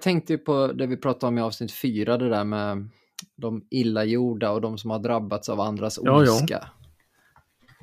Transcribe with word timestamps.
jag 0.00 0.04
tänkte 0.04 0.32
ju 0.32 0.38
på 0.38 0.72
det 0.72 0.86
vi 0.86 0.96
pratade 0.96 1.28
om 1.28 1.38
i 1.38 1.40
avsnitt 1.40 1.72
fyra, 1.72 2.16
det 2.18 2.28
där 2.28 2.44
med 2.44 2.88
de 3.36 3.66
illagjorda 3.70 4.50
och 4.50 4.60
de 4.60 4.78
som 4.78 4.90
har 4.90 4.98
drabbats 4.98 5.48
av 5.48 5.60
andras 5.60 5.98
Ja, 6.02 6.24
ja. 6.24 6.32
ondska. 6.32 6.68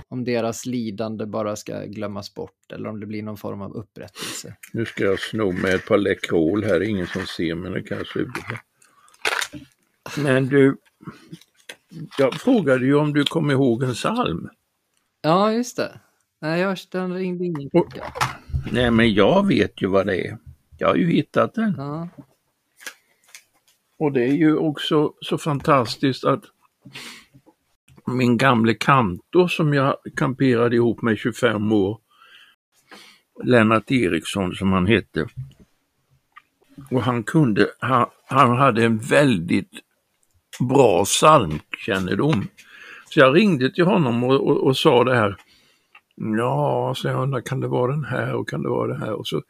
Om 0.08 0.24
deras 0.24 0.66
lidande 0.66 1.26
bara 1.26 1.56
ska 1.56 1.86
glömmas 1.86 2.34
bort 2.34 2.72
eller 2.74 2.90
om 2.90 3.00
det 3.00 3.06
blir 3.06 3.24
någon 3.24 3.38
form 3.38 3.62
av 3.62 3.74
upprättelse. 3.74 4.56
Nu 4.74 4.86
ska 4.86 5.04
jag 5.04 5.20
sno 5.20 5.52
med 5.52 5.76
ett 5.76 5.86
par 5.86 5.98
Läkerol 5.98 6.64
här, 6.64 6.82
ingen 6.82 7.08
som 7.08 7.26
ser 7.26 7.56
men 7.56 7.72
det 7.72 7.82
kanske 7.82 8.20
är 8.20 8.28
Men 10.24 10.48
du, 10.48 10.78
jag 12.18 12.34
frågade 12.34 12.86
ju 12.86 12.96
om 12.96 13.14
du 13.14 13.24
kom 13.24 13.52
ihåg 13.52 13.84
en 13.84 13.94
psalm. 13.94 14.50
Ja, 15.22 15.54
just 15.54 15.78
det. 15.78 16.00
Nej, 16.42 16.62
jag, 16.62 16.78
den 16.92 17.14
ringde 17.14 17.46
ingen 17.46 17.70
klocka. 17.70 18.04
Nej 18.72 18.92
men 18.92 19.14
jag 19.14 19.48
vet 19.48 19.82
ju 19.82 19.88
vad 19.88 20.08
det 20.08 20.28
är. 20.28 20.38
Jag 20.78 20.88
har 20.88 20.96
ju 20.96 21.12
hittat 21.12 21.54
den. 21.54 21.76
Ja. 21.78 22.08
Och 24.00 24.12
det 24.12 24.24
är 24.24 24.34
ju 24.34 24.58
också 24.58 25.14
så 25.22 25.38
fantastiskt 25.38 26.26
att 26.26 26.44
min 28.06 28.38
gamle 28.38 28.74
kantor 28.74 29.48
som 29.48 29.74
jag 29.74 29.96
kamperade 30.16 30.76
ihop 30.76 31.02
med 31.02 31.18
25 31.18 31.72
år, 31.72 32.00
Lennart 33.44 33.92
Eriksson 33.92 34.56
som 34.56 34.72
han 34.72 34.88
hette. 34.88 35.28
Och 36.92 37.04
han 37.04 37.24
kunde, 37.24 37.68
han, 37.80 38.06
han 38.26 38.58
hade 38.58 38.86
en 38.86 38.98
väldigt 38.98 39.72
bra 40.60 41.06
psalmkännedom. 41.06 42.48
Så 43.10 43.20
jag 43.20 43.36
ringde 43.36 43.74
till 43.74 43.86
honom 43.86 44.24
och, 44.24 44.48
och, 44.48 44.58
och 44.58 44.78
sa 44.78 45.04
det 45.04 45.16
här. 45.16 45.36
Ja, 46.16 46.94
så 46.96 47.08
jag 47.08 47.24
undrar, 47.24 47.42
kan 47.42 47.60
det 47.60 47.68
vara 47.68 47.92
den 47.92 48.06
här 48.06 48.34
och 48.34 48.50
kan 48.50 48.64
det 48.64 48.70
vara 48.70 48.94
det 48.94 49.00
här? 49.00 49.14
Och 49.14 49.28
så 49.28 49.42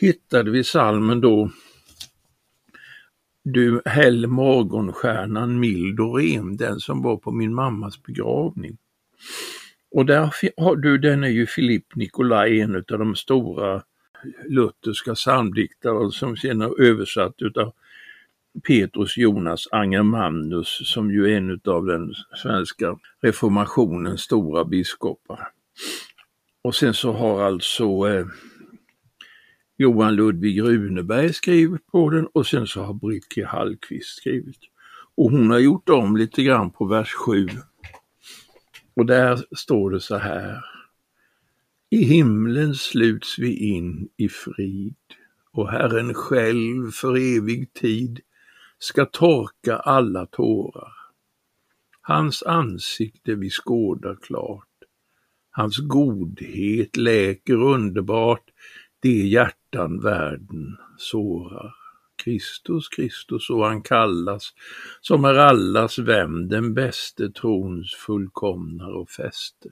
hittade 0.00 0.50
vi 0.50 0.64
salmen 0.64 1.20
då 1.20 1.50
du 3.44 3.82
häll 3.84 4.26
morgonstjärnan 4.26 5.60
mild 5.60 6.00
och 6.00 6.16
ren, 6.16 6.56
den 6.56 6.80
som 6.80 7.02
var 7.02 7.16
på 7.16 7.30
min 7.30 7.54
mammas 7.54 8.02
begravning. 8.02 8.78
Och 9.90 10.06
där 10.06 10.34
har 10.56 10.76
du, 10.76 10.98
den 10.98 11.24
är 11.24 11.28
ju 11.28 11.46
Philippe 11.46 11.98
Nicolai, 11.98 12.60
en 12.60 12.76
av 12.76 12.82
de 12.98 13.14
stora 13.14 13.82
lutherska 14.48 15.14
psalmdiktare 15.14 16.10
som 16.12 16.36
sen 16.36 16.60
är 16.60 16.82
översatt 16.82 17.34
utav 17.38 17.72
Petrus 18.66 19.16
Jonas 19.16 19.68
Angermanus 19.70 20.92
som 20.92 21.10
ju 21.10 21.32
är 21.32 21.36
en 21.36 21.60
av 21.64 21.86
den 21.86 22.14
svenska 22.42 22.98
reformationens 23.22 24.20
stora 24.20 24.64
biskopar. 24.64 25.48
Och 26.62 26.74
sen 26.74 26.94
så 26.94 27.12
har 27.12 27.42
alltså 27.42 27.84
eh, 27.84 28.26
Johan 29.80 30.14
Ludvig 30.14 30.62
Runeberg 30.62 31.32
skrivit 31.32 31.86
på 31.86 32.10
den 32.10 32.26
och 32.26 32.46
sen 32.46 32.66
så 32.66 32.82
har 32.82 32.94
Britt 32.94 33.28
G. 33.34 33.44
Hallqvist 33.44 34.16
skrivit. 34.16 34.58
Och 35.16 35.30
hon 35.30 35.50
har 35.50 35.58
gjort 35.58 35.88
om 35.88 36.16
lite 36.16 36.42
grann 36.42 36.70
på 36.70 36.86
vers 36.86 37.12
7. 37.12 37.48
Och 38.96 39.06
där 39.06 39.44
står 39.56 39.90
det 39.90 40.00
så 40.00 40.16
här. 40.16 40.64
I 41.90 42.04
himlen 42.04 42.74
sluts 42.74 43.38
vi 43.38 43.56
in 43.56 44.08
i 44.16 44.28
frid 44.28 44.96
och 45.52 45.70
Herren 45.70 46.14
själv 46.14 46.90
för 46.90 47.38
evig 47.38 47.72
tid 47.72 48.20
ska 48.78 49.04
torka 49.04 49.76
alla 49.76 50.26
tårar. 50.26 50.92
Hans 52.00 52.42
ansikte 52.42 53.34
vi 53.34 53.50
skådar 53.50 54.16
klart. 54.22 54.66
Hans 55.50 55.78
godhet 55.78 56.96
läker 56.96 57.62
underbart 57.62 58.44
de 59.00 59.28
hjärtan 59.28 60.00
världen 60.00 60.76
sårar. 60.98 61.74
Kristus, 62.24 62.88
Kristus 62.88 63.50
och 63.50 63.66
han 63.66 63.82
kallas, 63.82 64.52
som 65.00 65.24
är 65.24 65.34
allas 65.34 65.98
vän, 65.98 66.48
den 66.48 66.74
bäste 66.74 67.30
trons 67.30 67.94
fullkomnare 67.94 68.92
och 68.92 69.10
fäste. 69.10 69.68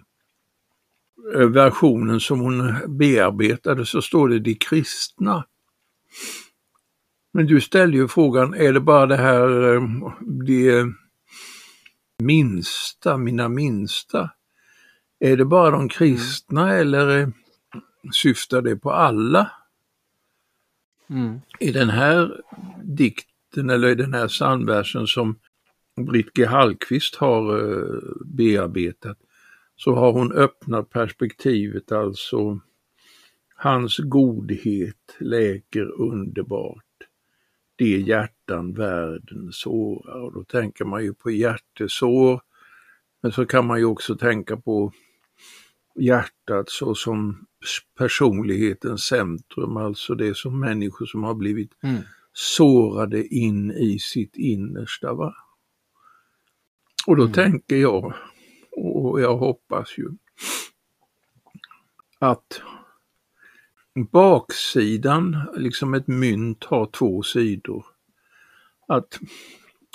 Versionen 1.35 2.21
som 2.21 2.41
hon 2.41 2.75
bearbetade 2.99 3.87
så 3.87 4.03
står 4.03 4.29
det 4.29 4.39
de 4.39 4.55
kristna. 4.55 5.45
Men 7.33 7.47
du 7.47 7.61
ställde 7.61 7.97
ju 7.97 8.09
frågan, 8.09 8.55
är 8.55 8.73
det 8.73 8.81
bara 8.81 9.07
det 9.07 9.17
här 9.17 9.75
eh, 9.75 9.83
de 10.47 10.95
minsta, 12.23 13.17
mina 13.17 13.49
minsta? 13.49 14.31
Är 15.21 15.37
det 15.37 15.45
bara 15.45 15.71
de 15.71 15.89
kristna 15.89 16.75
eller 16.75 17.19
eh, 17.19 17.29
syftar 18.13 18.63
det 18.63 18.77
på 18.77 18.93
alla? 18.93 19.51
Mm. 21.11 21.41
I 21.61 21.73
den 21.73 21.91
här 21.91 22.41
dikten 22.83 23.71
eller 23.71 23.89
i 23.89 23.95
den 23.95 24.15
här 24.15 24.29
psalmversen 24.29 25.07
som 25.07 25.39
Britt 25.97 26.33
G. 26.35 26.47
Hallqvist 26.47 27.15
har 27.15 27.59
eh, 27.59 28.01
bearbetat 28.25 29.19
så 29.77 29.95
har 29.95 30.13
hon 30.13 30.33
öppnat 30.33 30.91
perspektivet 30.91 31.93
alltså 31.93 32.61
Hans 33.61 33.99
godhet 33.99 35.17
läker 35.19 36.01
underbart 36.01 36.85
de 37.77 37.99
hjärtan 37.99 38.73
världen 38.73 39.53
sårar. 39.53 40.21
Och 40.21 40.33
då 40.33 40.45
tänker 40.45 40.85
man 40.85 41.05
ju 41.05 41.15
på 41.15 41.31
hjärtesår 41.31 42.41
men 43.21 43.33
så 43.33 43.47
kan 43.47 43.67
man 43.67 43.79
ju 43.79 43.85
också 43.85 44.17
tänka 44.17 44.57
på 44.57 44.93
hjärtat 45.95 46.71
så 46.71 46.95
som 46.95 47.47
personlighetens 47.99 49.03
centrum, 49.05 49.77
alltså 49.77 50.15
det 50.15 50.37
som 50.37 50.61
människor 50.61 51.07
som 51.07 51.25
har 51.25 51.35
blivit 51.35 51.73
Mm. 51.83 52.03
sårade 52.33 53.27
in 53.27 53.71
i 53.71 53.99
sitt 53.99 54.37
innersta. 54.37 55.15
Va? 55.15 55.35
Och 57.07 57.17
då 57.17 57.29
tänker 57.29 57.77
jag, 57.77 58.15
och 58.71 59.21
jag 59.21 59.37
hoppas 59.37 59.99
ju, 59.99 60.09
att 62.19 62.63
baksidan, 64.13 65.37
liksom 65.57 65.95
ett 65.95 66.07
mynt 66.07 66.65
har 66.65 66.87
två 66.87 67.23
sidor. 67.23 67.87
Att 68.89 69.21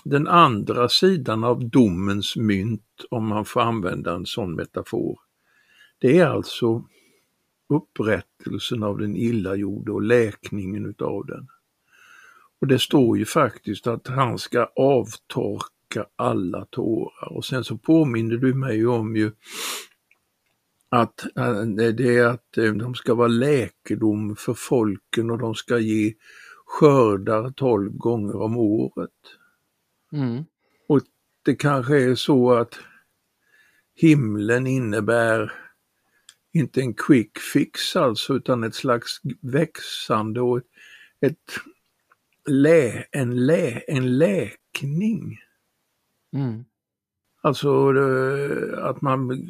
den 0.03 0.27
andra 0.27 0.89
sidan 0.89 1.43
av 1.43 1.69
domens 1.69 2.35
mynt, 2.35 3.05
om 3.09 3.27
man 3.27 3.45
får 3.45 3.61
använda 3.61 4.15
en 4.15 4.25
sån 4.25 4.55
metafor, 4.55 5.19
det 5.99 6.19
är 6.19 6.25
alltså 6.27 6.85
upprättelsen 7.73 8.83
av 8.83 8.97
den 8.97 9.15
illagjorde 9.15 9.91
och 9.91 10.01
läkningen 10.01 10.85
utav 10.85 11.25
den. 11.25 11.47
Och 12.61 12.67
det 12.67 12.79
står 12.79 13.17
ju 13.17 13.25
faktiskt 13.25 13.87
att 13.87 14.07
han 14.07 14.39
ska 14.39 14.65
avtorka 14.75 16.05
alla 16.15 16.65
tårar 16.65 17.33
och 17.33 17.45
sen 17.45 17.63
så 17.63 17.77
påminner 17.77 18.37
du 18.37 18.53
mig 18.53 18.87
om 18.87 19.15
ju 19.15 19.31
att 20.89 21.37
eh, 21.37 21.61
det 21.61 22.17
är 22.17 22.25
att 22.25 22.57
eh, 22.57 22.73
de 22.73 22.95
ska 22.95 23.13
vara 23.13 23.27
läkedom 23.27 24.35
för 24.35 24.53
folken 24.53 25.31
och 25.31 25.37
de 25.37 25.55
ska 25.55 25.79
ge 25.79 26.13
skördar 26.65 27.51
tolv 27.51 27.91
gånger 27.91 28.35
om 28.35 28.57
året. 28.57 29.09
Mm. 30.11 30.43
Det 31.45 31.55
kanske 31.55 32.03
är 32.03 32.15
så 32.15 32.53
att 32.53 32.79
himlen 33.95 34.67
innebär 34.67 35.53
inte 36.53 36.81
en 36.81 36.93
quick 36.93 37.37
fix 37.37 37.95
alltså 37.95 38.33
utan 38.33 38.63
ett 38.63 38.75
slags 38.75 39.21
växande 39.41 40.41
och 40.41 40.57
ett, 40.57 40.65
ett 41.21 41.53
lä, 42.47 43.05
en, 43.11 43.45
lä, 43.45 43.81
en 43.87 44.17
läkning. 44.17 45.39
Mm. 46.33 46.65
Alltså 47.41 47.93
eh, 47.95 48.85
att 48.85 49.01
man 49.01 49.47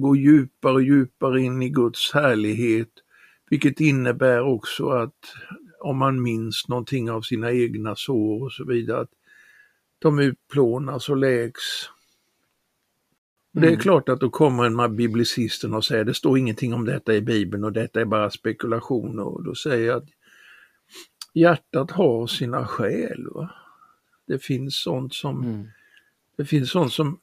går 0.00 0.16
djupare 0.16 0.74
och 0.74 0.82
djupare 0.82 1.40
in 1.40 1.62
i 1.62 1.68
Guds 1.68 2.12
härlighet, 2.12 2.90
vilket 3.50 3.80
innebär 3.80 4.40
också 4.40 4.88
att 4.88 5.14
om 5.80 5.98
man 5.98 6.22
minns 6.22 6.68
någonting 6.68 7.10
av 7.10 7.22
sina 7.22 7.52
egna 7.52 7.96
sår 7.96 8.44
och 8.44 8.52
så 8.52 8.64
vidare, 8.64 9.00
att 9.00 9.10
de 9.98 10.18
utplånas 10.18 11.08
och 11.08 11.16
läks. 11.16 11.62
Och 13.56 13.62
Det 13.62 13.66
är 13.68 13.70
Mm. 13.70 13.80
klart 13.80 14.08
att 14.08 14.20
då 14.20 14.30
kommer 14.30 14.64
en 14.64 14.96
biblicisterna 14.96 15.76
och 15.76 15.84
säger 15.84 16.04
det 16.04 16.14
står 16.14 16.38
ingenting 16.38 16.74
om 16.74 16.84
detta 16.84 17.14
i 17.14 17.20
Bibeln 17.22 17.64
och 17.64 17.72
detta 17.72 18.00
är 18.00 18.04
bara 18.04 18.30
spekulationer. 18.30 19.22
Och 19.24 19.44
då 19.44 19.54
säger 19.54 19.86
jag 19.86 19.96
att 19.96 20.08
hjärtat 21.34 21.90
har 21.90 22.26
sina 22.26 22.66
skäl. 22.66 23.26
Va? 23.34 23.50
Det 24.26 24.38
finns 24.38 24.76
sånt 24.82 25.14
som 25.14 25.44
Mm. 25.44 25.68
det 26.36 26.44
finns 26.44 26.70
sånt 26.70 26.92
som 26.92 27.18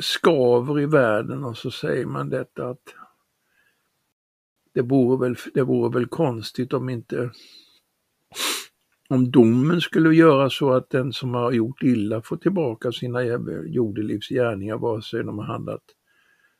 skaver 0.00 0.80
i 0.80 0.86
världen 0.86 1.44
och 1.44 1.58
så 1.58 1.70
säger 1.70 2.06
man 2.06 2.28
detta 2.30 2.68
att 2.68 2.94
det 4.72 4.82
vore 4.82 5.28
väl, 5.28 5.36
det 5.54 5.62
vore 5.62 5.94
väl 5.98 6.06
konstigt 6.06 6.72
om 6.72 6.88
inte 6.88 7.30
om 9.10 9.30
domen 9.30 9.80
skulle 9.80 10.14
göra 10.14 10.50
så 10.50 10.72
att 10.72 10.90
den 10.90 11.12
som 11.12 11.34
har 11.34 11.52
gjort 11.52 11.82
illa 11.82 12.22
får 12.22 12.36
tillbaka 12.36 12.92
sina 12.92 13.22
jordelivs 13.66 14.28
gärningar 14.28 14.76
vare 14.76 15.02
sig 15.02 15.24
de 15.24 15.38
har 15.38 15.46
handlat 15.46 15.82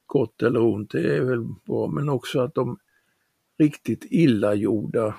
gott 0.07 0.43
eller 0.43 0.63
ont, 0.63 0.91
det 0.91 1.17
är 1.17 1.21
väl 1.21 1.45
bra, 1.67 1.87
men 1.89 2.09
också 2.09 2.41
att 2.41 2.55
de 2.55 2.79
riktigt 3.59 4.07
illa 4.11 4.55
gjorda 4.55 5.15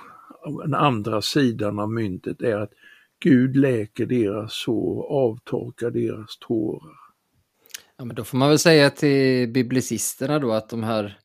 den 0.62 0.74
andra 0.74 1.22
sidan 1.22 1.78
av 1.78 1.90
myntet 1.90 2.42
är 2.42 2.56
att 2.56 2.72
Gud 3.18 3.56
läker 3.56 4.06
deras 4.06 4.52
sår, 4.52 5.06
avtorkar 5.10 5.90
deras 5.90 6.38
tårar. 6.38 6.96
Ja, 7.96 8.04
men 8.04 8.16
då 8.16 8.24
får 8.24 8.38
man 8.38 8.48
väl 8.48 8.58
säga 8.58 8.90
till 8.90 9.48
biblicisterna 9.48 10.38
då 10.38 10.52
att 10.52 10.68
de 10.68 10.82
här 10.82 11.18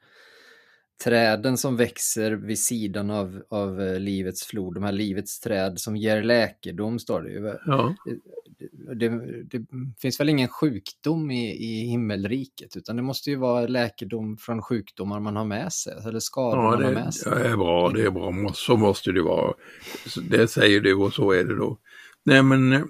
träden 1.04 1.58
som 1.58 1.78
växer 1.78 2.32
vid 2.32 2.60
sidan 2.60 3.12
av, 3.12 3.42
av 3.50 3.82
eh, 3.82 4.00
livets 4.00 4.46
flod, 4.46 4.74
de 4.74 4.84
här 4.84 4.92
livets 4.92 5.40
träd 5.40 5.80
som 5.80 5.98
ger 5.98 6.24
läkedom, 6.24 7.00
står 7.00 7.22
det 7.22 7.32
ju. 7.32 7.54
Ja. 7.66 7.96
Det, 8.96 9.10
det, 9.44 9.66
finns 10.02 10.20
väl 10.20 10.30
ingen 10.30 10.48
sjukdom 10.48 11.32
i, 11.32 11.52
i 11.52 11.86
himmelriket, 11.86 12.78
utan 12.78 12.96
det 12.96 13.02
måste 13.02 13.30
ju 13.30 13.36
vara 13.36 13.68
läkedom 13.68 14.38
från 14.38 14.62
sjukdomar 14.62 15.20
man 15.20 15.36
har 15.36 15.46
med 15.46 15.74
sig, 15.74 15.94
eller 16.08 16.20
skador 16.20 16.64
ja, 16.64 16.70
man 16.70 16.80
det, 16.80 16.86
har 16.86 16.94
med 16.94 17.14
sig. 17.14 17.32
Ja, 17.36 17.40
det 17.40 17.50
är 17.50 17.58
bra, 17.58 17.90
det 17.90 18.06
är 18.06 18.12
bra, 18.12 18.54
så 18.54 18.78
måste 18.78 19.12
det 19.12 19.22
vara. 19.22 19.54
Det 20.30 20.48
säger 20.48 20.82
du 20.82 20.96
och 20.96 21.14
så 21.14 21.32
är 21.32 21.44
det 21.44 21.56
då. 21.56 21.78
Nej 22.26 22.44
men, 22.44 22.88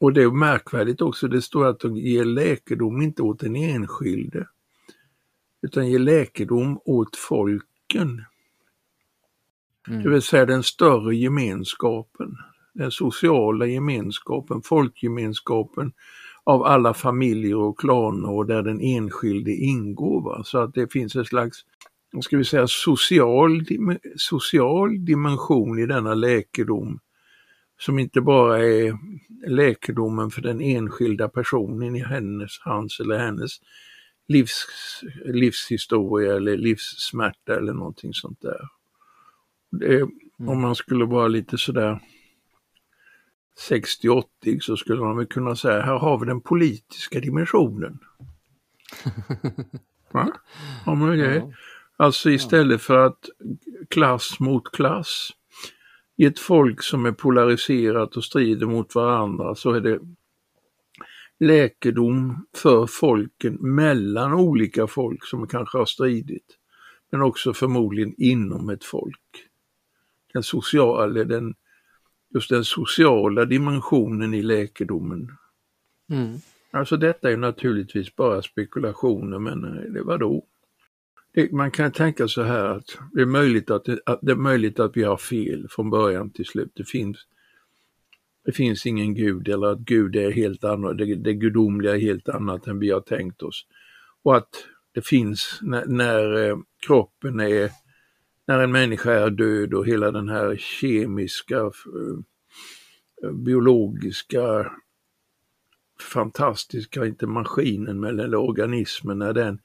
och 0.00 0.12
det 0.12 0.22
är 0.22 0.30
märkvärdigt 0.30 1.00
också, 1.00 1.28
det 1.28 1.42
står 1.42 1.66
att 1.66 1.80
de 1.80 1.96
ger 1.96 2.24
läkedom 2.24 3.02
inte 3.02 3.22
åt 3.22 3.40
den 3.40 3.56
enskilde, 3.56 4.46
utan 5.62 5.88
ger 5.88 5.98
läkedom 5.98 6.80
åt 6.84 7.16
folken. 7.16 8.24
Mm. 9.88 10.02
Det 10.02 10.10
vill 10.10 10.22
säga 10.22 10.46
den 10.46 10.62
större 10.62 11.16
gemenskapen, 11.16 12.36
den 12.74 12.90
sociala 12.90 13.66
gemenskapen, 13.66 14.62
folkgemenskapen 14.62 15.92
av 16.44 16.62
alla 16.62 16.94
familjer 16.94 17.56
och 17.56 17.78
klaner 17.78 18.30
och 18.30 18.46
där 18.46 18.62
den 18.62 18.80
enskilde 18.80 19.52
ingår. 19.52 20.22
Va? 20.22 20.42
Så 20.44 20.58
att 20.58 20.74
det 20.74 20.92
finns 20.92 21.16
en 21.16 21.24
slags, 21.24 21.58
ska 22.22 22.36
vi 22.36 22.44
säga, 22.44 22.66
social, 22.68 23.64
social 24.16 25.04
dimension 25.04 25.78
i 25.78 25.86
denna 25.86 26.14
läkedom 26.14 26.98
som 27.78 27.98
inte 27.98 28.20
bara 28.20 28.58
är 28.64 28.98
läkedomen 29.46 30.30
för 30.30 30.42
den 30.42 30.60
enskilda 30.60 31.28
personen 31.28 31.96
i 31.96 32.04
hennes, 32.04 32.58
hans 32.60 33.00
eller 33.00 33.18
hennes 33.18 33.52
livs, 34.28 34.66
livshistoria 35.24 36.36
eller 36.36 36.56
livssmärta 36.56 37.56
eller 37.56 37.72
någonting 37.72 38.14
sånt 38.14 38.40
där. 38.40 38.68
Det, 39.70 39.96
mm. 39.96 40.10
Om 40.48 40.60
man 40.60 40.74
skulle 40.74 41.04
vara 41.04 41.28
lite 41.28 41.58
sådär 41.58 42.00
60-80 43.70 44.60
så 44.60 44.76
skulle 44.76 45.00
man 45.00 45.16
väl 45.16 45.26
kunna 45.26 45.56
säga, 45.56 45.82
här 45.82 45.98
har 45.98 46.18
vi 46.18 46.26
den 46.26 46.40
politiska 46.40 47.20
dimensionen. 47.20 47.98
Va? 50.12 50.32
Ja, 50.86 50.94
men 50.94 51.18
det, 51.18 51.54
alltså 51.96 52.30
istället 52.30 52.82
för 52.82 53.06
att 53.06 53.28
klass 53.88 54.40
mot 54.40 54.72
klass 54.72 55.30
i 56.16 56.24
ett 56.24 56.38
folk 56.38 56.82
som 56.82 57.06
är 57.06 57.12
polariserat 57.12 58.16
och 58.16 58.24
strider 58.24 58.66
mot 58.66 58.94
varandra 58.94 59.54
så 59.54 59.72
är 59.72 59.80
det 59.80 60.00
läkedom 61.38 62.46
för 62.54 62.86
folken 62.86 63.54
mellan 63.54 64.32
olika 64.32 64.86
folk 64.86 65.24
som 65.24 65.46
kanske 65.46 65.78
har 65.78 65.86
stridit. 65.86 66.58
Men 67.10 67.22
också 67.22 67.54
förmodligen 67.54 68.14
inom 68.18 68.68
ett 68.68 68.84
folk. 68.84 69.48
Den 70.32 70.42
sociala, 70.42 71.24
den, 71.24 71.54
just 72.34 72.50
den 72.50 72.64
sociala 72.64 73.44
dimensionen 73.44 74.34
i 74.34 74.42
läkedomen. 74.42 75.32
Mm. 76.10 76.38
Alltså 76.70 76.96
detta 76.96 77.30
är 77.30 77.36
naturligtvis 77.36 78.16
bara 78.16 78.42
spekulationer 78.42 79.38
men 79.38 79.64
eh, 79.64 79.92
det 79.92 80.02
var 80.02 80.18
då. 80.18 80.44
Det, 81.32 81.52
man 81.52 81.70
kan 81.70 81.92
tänka 81.92 82.28
så 82.28 82.42
här 82.42 82.64
att 82.64 82.98
det 83.12 83.20
är, 83.20 83.26
möjligt 83.26 83.70
att, 83.70 83.84
det, 83.84 83.98
att 84.06 84.18
det 84.22 84.32
är 84.32 84.36
möjligt 84.36 84.80
att 84.80 84.96
vi 84.96 85.02
har 85.02 85.16
fel 85.16 85.66
från 85.70 85.90
början 85.90 86.30
till 86.30 86.44
slut. 86.44 86.70
Det 86.74 86.84
finns 86.84 87.16
det 88.46 88.52
finns 88.52 88.86
ingen 88.86 89.14
gud 89.14 89.48
eller 89.48 89.66
att 89.66 89.78
Gud 89.78 90.16
är 90.16 90.30
helt 90.30 90.64
annat, 90.64 90.98
det, 90.98 91.14
det 91.14 91.34
gudomliga 91.34 91.94
är 91.94 92.00
helt 92.00 92.28
annat 92.28 92.66
än 92.66 92.78
vi 92.78 92.90
har 92.90 93.00
tänkt 93.00 93.42
oss. 93.42 93.66
Och 94.22 94.36
att 94.36 94.48
det 94.94 95.06
finns 95.06 95.58
när, 95.62 95.86
när 95.86 96.48
eh, 96.48 96.56
kroppen 96.86 97.40
är, 97.40 97.70
när 98.46 98.58
en 98.58 98.72
människa 98.72 99.12
är 99.12 99.30
död 99.30 99.74
och 99.74 99.86
hela 99.86 100.10
den 100.10 100.28
här 100.28 100.56
kemiska, 100.56 101.56
eh, 103.22 103.32
biologiska, 103.32 104.72
fantastiska, 106.12 107.06
inte 107.06 107.26
maskinen 107.26 108.00
men 108.00 108.20
eller 108.20 108.38
organismen, 108.38 109.18
när 109.18 109.32
den 109.32 109.58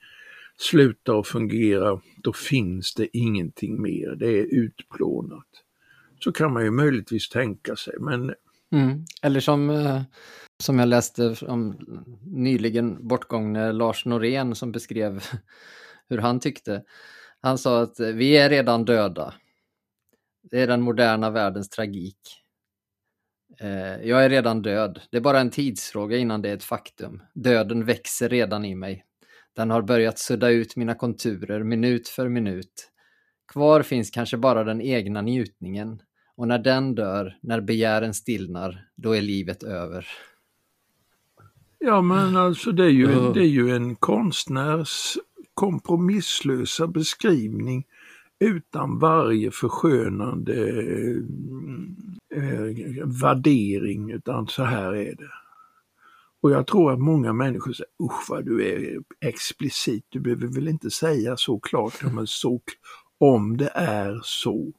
slutar 0.57 1.19
att 1.19 1.27
fungera, 1.27 2.01
då 2.17 2.33
finns 2.33 2.93
det 2.93 3.17
ingenting 3.17 3.81
mer, 3.81 4.15
det 4.15 4.39
är 4.39 4.45
utplånat. 4.45 5.47
Så 6.19 6.31
kan 6.31 6.53
man 6.53 6.63
ju 6.63 6.71
möjligtvis 6.71 7.29
tänka 7.29 7.75
sig, 7.75 7.93
men 7.99 8.33
Mm. 8.71 9.05
Eller 9.21 9.39
som, 9.39 9.69
eh, 9.69 10.01
som 10.63 10.79
jag 10.79 10.87
läste 10.87 11.35
om 11.47 11.79
nyligen 12.21 13.07
bortgångne 13.07 13.71
Lars 13.71 14.05
Norén 14.05 14.55
som 14.55 14.71
beskrev 14.71 15.23
hur 16.09 16.17
han 16.17 16.39
tyckte. 16.39 16.83
Han 17.41 17.57
sa 17.57 17.81
att 17.81 17.99
eh, 17.99 18.07
vi 18.07 18.37
är 18.37 18.49
redan 18.49 18.85
döda. 18.85 19.33
Det 20.51 20.61
är 20.61 20.67
den 20.67 20.81
moderna 20.81 21.29
världens 21.29 21.69
tragik. 21.69 22.19
Eh, 23.59 24.07
jag 24.07 24.25
är 24.25 24.29
redan 24.29 24.61
död. 24.61 25.01
Det 25.11 25.17
är 25.17 25.21
bara 25.21 25.39
en 25.39 25.49
tidsfråga 25.49 26.17
innan 26.17 26.41
det 26.41 26.49
är 26.49 26.53
ett 26.53 26.63
faktum. 26.63 27.21
Döden 27.33 27.85
växer 27.85 28.29
redan 28.29 28.65
i 28.65 28.75
mig. 28.75 29.05
Den 29.55 29.69
har 29.69 29.81
börjat 29.81 30.19
sudda 30.19 30.49
ut 30.49 30.75
mina 30.75 30.95
konturer 30.95 31.63
minut 31.63 32.07
för 32.07 32.29
minut. 32.29 32.91
Kvar 33.53 33.81
finns 33.81 34.09
kanske 34.11 34.37
bara 34.37 34.63
den 34.63 34.81
egna 34.81 35.21
njutningen, 35.21 36.01
och 36.41 36.47
när 36.47 36.59
den 36.59 36.95
dör, 36.95 37.37
när 37.41 37.61
begären 37.61 38.13
stillnar, 38.13 38.87
då 38.95 39.15
är 39.15 39.21
livet 39.21 39.63
över. 39.63 40.07
Ja 41.79 42.01
men 42.01 42.37
alltså 42.37 42.71
det 42.71 42.83
är 42.83 42.89
ju, 42.89 43.07
uh. 43.07 43.33
det 43.33 43.39
är 43.39 43.47
ju 43.47 43.75
en 43.75 43.95
konstnärs 43.95 45.17
kompromisslösa 45.53 46.87
beskrivning 46.87 47.85
utan 48.39 48.99
varje 48.99 49.51
förskönande 49.51 50.81
eh, 52.35 53.05
värdering, 53.21 54.11
utan 54.11 54.47
så 54.47 54.63
här 54.63 54.95
är 54.95 55.15
det. 55.15 55.31
Och 56.41 56.51
jag 56.51 56.67
tror 56.67 56.93
att 56.93 56.99
många 56.99 57.33
människor 57.33 57.73
säger, 57.73 57.91
usch 58.03 58.29
vad 58.29 58.45
du 58.45 58.67
är 58.67 58.99
explicit, 59.19 60.05
du 60.09 60.19
behöver 60.19 60.47
väl 60.47 60.67
inte 60.67 60.91
säga 60.91 61.37
så 61.37 61.59
klart, 61.59 62.03
men 62.13 62.27
så, 62.27 62.61
om 63.17 63.57
det 63.57 63.71
är 63.75 64.19
så 64.23 64.73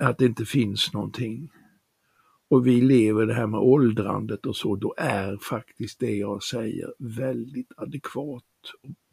att 0.00 0.18
det 0.18 0.26
inte 0.26 0.44
finns 0.44 0.92
någonting. 0.92 1.50
Och 2.48 2.66
vi 2.66 2.80
lever 2.80 3.26
det 3.26 3.34
här 3.34 3.46
med 3.46 3.60
åldrandet 3.60 4.46
och 4.46 4.56
så, 4.56 4.76
då 4.76 4.94
är 4.98 5.36
faktiskt 5.36 6.00
det 6.00 6.16
jag 6.16 6.42
säger 6.42 6.94
väldigt 6.98 7.72
adekvat 7.76 8.44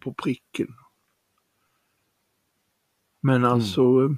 på 0.03 0.13
pricken. 0.13 0.67
Men 3.21 3.35
mm. 3.35 3.51
alltså, 3.51 3.81
mm. 3.81 4.17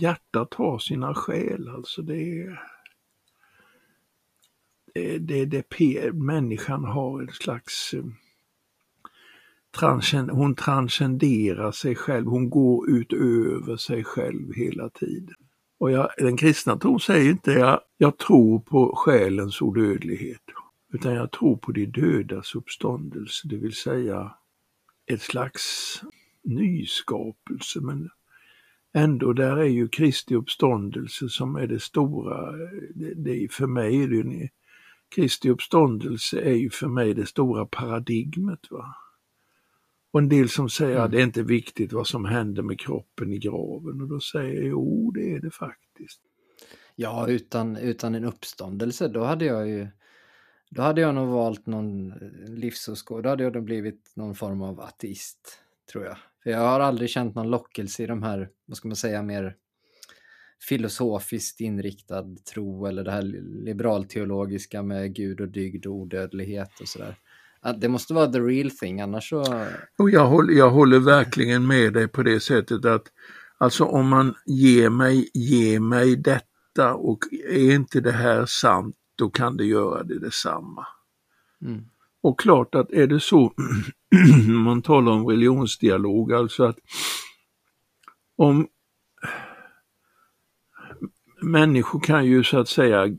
hjärtat 0.00 0.54
har 0.54 0.78
sina 0.78 1.14
skäl, 1.14 1.68
alltså 1.68 2.02
det 2.02 2.42
är 2.42 2.60
det, 4.94 5.18
det, 5.44 5.44
det 5.44 6.12
människan 6.12 6.84
har 6.84 7.22
en 7.22 7.32
slags 7.32 7.94
transcend, 9.70 10.30
hon 10.30 10.54
transcenderar 10.54 11.72
sig 11.72 11.94
själv, 11.94 12.26
hon 12.26 12.50
går 12.50 12.90
utöver 12.90 13.76
sig 13.76 14.04
själv 14.04 14.52
hela 14.54 14.90
tiden. 14.90 15.36
Och 15.78 15.90
jag, 15.90 16.10
den 16.18 16.36
kristna 16.36 16.76
tron 16.76 17.00
säger 17.00 17.30
inte 17.30 17.52
jag, 17.52 17.80
jag 17.98 18.18
tror 18.18 18.60
på 18.60 18.92
själens 18.96 19.62
odödlighet, 19.62 20.42
utan 20.92 21.14
jag 21.14 21.30
tror 21.30 21.56
på 21.56 21.72
de 21.72 21.86
dödas 21.86 22.54
uppståndelse, 22.54 23.48
det 23.48 23.56
vill 23.56 23.74
säga 23.74 24.34
ett 25.06 25.22
slags 25.22 25.62
nyskapelse. 26.44 27.80
Men 27.80 28.10
ändå 28.94 29.32
där 29.32 29.56
är 29.56 29.64
ju 29.64 29.88
Kristi 29.88 30.34
uppståndelse 30.34 31.28
som 31.28 31.56
är 31.56 31.66
det 31.66 31.80
stora, 31.80 32.52
det, 32.94 33.14
det 33.14 33.52
för 33.52 33.66
mig 33.66 34.02
är 34.02 34.08
det 34.08 34.48
Kristi 35.14 35.50
uppståndelse 35.50 36.40
är 36.40 36.54
ju 36.54 36.70
för 36.70 36.88
mig 36.88 37.14
det 37.14 37.26
stora 37.26 37.66
paradigmet. 37.66 38.70
Va? 38.70 38.94
Och 40.16 40.22
en 40.22 40.28
del 40.28 40.48
som 40.48 40.68
säger 40.68 40.92
mm. 40.92 41.04
att 41.04 41.10
det 41.10 41.20
är 41.20 41.22
inte 41.22 41.42
viktigt 41.42 41.92
vad 41.92 42.06
som 42.06 42.24
händer 42.24 42.62
med 42.62 42.80
kroppen 42.80 43.32
i 43.32 43.38
graven 43.38 44.00
och 44.00 44.08
då 44.08 44.20
säger 44.20 44.54
jag 44.54 44.64
jo 44.64 45.10
det 45.10 45.32
är 45.32 45.40
det 45.40 45.50
faktiskt. 45.50 46.20
Ja, 46.94 47.28
utan, 47.28 47.76
utan 47.76 48.14
en 48.14 48.24
uppståndelse 48.24 49.08
då 49.08 49.24
hade 49.24 49.44
jag 49.44 49.68
ju 49.68 49.88
då 50.70 50.82
hade 50.82 51.00
jag 51.00 51.14
nog 51.14 51.28
valt 51.28 51.66
någon 51.66 52.14
livsåskådning, 52.46 53.22
då 53.22 53.28
hade 53.28 53.44
jag 53.44 53.54
nog 53.54 53.64
blivit 53.64 54.12
någon 54.14 54.34
form 54.34 54.62
av 54.62 54.80
ateist, 54.80 55.58
tror 55.92 56.04
jag. 56.04 56.16
För 56.42 56.50
jag 56.50 56.58
har 56.58 56.80
aldrig 56.80 57.10
känt 57.10 57.34
någon 57.34 57.50
lockelse 57.50 58.02
i 58.02 58.06
de 58.06 58.22
här, 58.22 58.48
vad 58.66 58.76
ska 58.76 58.88
man 58.88 58.96
säga, 58.96 59.22
mer 59.22 59.56
filosofiskt 60.68 61.60
inriktad 61.60 62.36
tro 62.54 62.86
eller 62.86 63.04
det 63.04 63.12
här 63.12 63.22
liberalteologiska 63.64 64.82
med 64.82 65.14
Gud 65.14 65.40
och 65.40 65.48
dygd 65.48 65.86
och 65.86 65.94
odödlighet 65.94 66.80
och 66.80 66.88
sådär. 66.88 67.16
Det 67.72 67.88
måste 67.88 68.14
vara 68.14 68.26
the 68.26 68.38
real 68.38 68.70
thing, 68.70 69.00
annars 69.00 69.28
så... 69.28 69.66
Och 69.98 70.10
jag, 70.10 70.26
håller, 70.26 70.54
jag 70.54 70.70
håller 70.70 70.98
verkligen 70.98 71.66
med 71.66 71.92
dig 71.92 72.08
på 72.08 72.22
det 72.22 72.40
sättet 72.40 72.84
att, 72.84 73.06
Alltså 73.58 73.84
om 73.84 74.08
man 74.08 74.34
ger 74.46 74.90
mig, 74.90 75.30
ge 75.34 75.80
mig 75.80 76.16
detta 76.16 76.94
och 76.94 77.18
är 77.48 77.74
inte 77.74 78.00
det 78.00 78.12
här 78.12 78.46
sant, 78.46 78.96
då 79.16 79.30
kan 79.30 79.56
det 79.56 79.64
göra 79.64 80.02
det 80.02 80.18
detsamma. 80.18 80.86
Mm. 81.62 81.84
Och 82.20 82.40
klart 82.40 82.74
att 82.74 82.90
är 82.90 83.06
det 83.06 83.20
så, 83.20 83.52
man 84.48 84.82
talar 84.82 85.12
om 85.12 85.26
religionsdialog, 85.26 86.32
alltså 86.32 86.64
att 86.64 86.78
om 88.36 88.68
människor 91.42 92.00
kan 92.00 92.26
ju 92.26 92.44
så 92.44 92.58
att 92.58 92.68
säga 92.68 93.16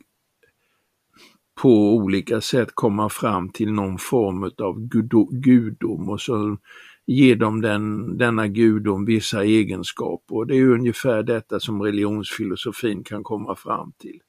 på 1.61 1.95
olika 1.95 2.41
sätt 2.41 2.69
komma 2.73 3.09
fram 3.09 3.49
till 3.49 3.71
någon 3.71 3.97
form 3.97 4.43
av 4.43 4.87
gudom 5.31 6.09
och 6.09 6.21
så 6.21 6.57
ger 7.05 7.35
de 7.35 7.61
den, 7.61 8.17
denna 8.17 8.47
gudom 8.47 9.05
vissa 9.05 9.43
egenskaper. 9.43 10.35
Och 10.35 10.47
det 10.47 10.55
är 10.55 10.69
ungefär 10.69 11.23
detta 11.23 11.59
som 11.59 11.81
religionsfilosofin 11.81 13.03
kan 13.03 13.23
komma 13.23 13.55
fram 13.55 13.91
till. 13.97 14.19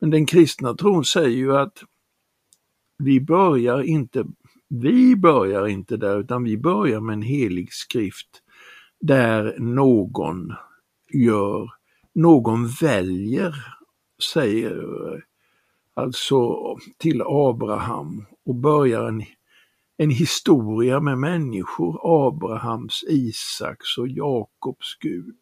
Men 0.00 0.10
den 0.10 0.26
kristna 0.26 0.74
tron 0.74 1.04
säger 1.04 1.36
ju 1.36 1.56
att 1.56 1.84
vi 2.98 3.20
börjar 3.20 3.82
inte, 3.82 4.24
vi 4.68 5.16
börjar 5.16 5.66
inte 5.66 5.96
där 5.96 6.20
utan 6.20 6.44
vi 6.44 6.58
börjar 6.58 7.00
med 7.00 7.12
en 7.12 7.22
helig 7.22 7.72
skrift 7.72 8.42
där 9.00 9.56
någon 9.58 10.52
gör, 11.12 11.70
någon 12.14 12.68
väljer, 12.80 13.54
säger 14.32 15.27
alltså 15.98 16.56
till 16.98 17.22
Abraham 17.26 18.24
och 18.44 18.54
börjar 18.54 19.08
en, 19.08 19.22
en 19.96 20.10
historia 20.10 21.00
med 21.00 21.18
människor, 21.18 22.00
Abrahams, 22.26 23.04
Isaks 23.08 23.98
och 23.98 24.08
Jakobs 24.08 24.98
Gud. 25.00 25.38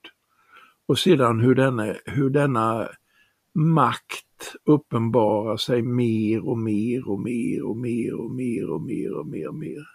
Och 0.87 0.99
sedan 0.99 1.41
hur 1.41 1.55
denna, 1.55 1.95
hur 2.05 2.31
denna 2.31 2.89
makt 3.55 4.55
uppenbarar 4.65 5.57
sig 5.57 5.83
mer 5.83 6.49
och 6.49 6.59
mer 6.59 7.09
och 7.09 7.21
mer 7.21 7.67
och 7.67 7.77
mer 7.77 8.21
och 8.21 8.31
mer 8.31 8.71
och 8.71 8.83
mer 8.83 9.19
och 9.19 9.27
mer 9.27 9.49
och 9.49 9.55
mer. 9.55 9.87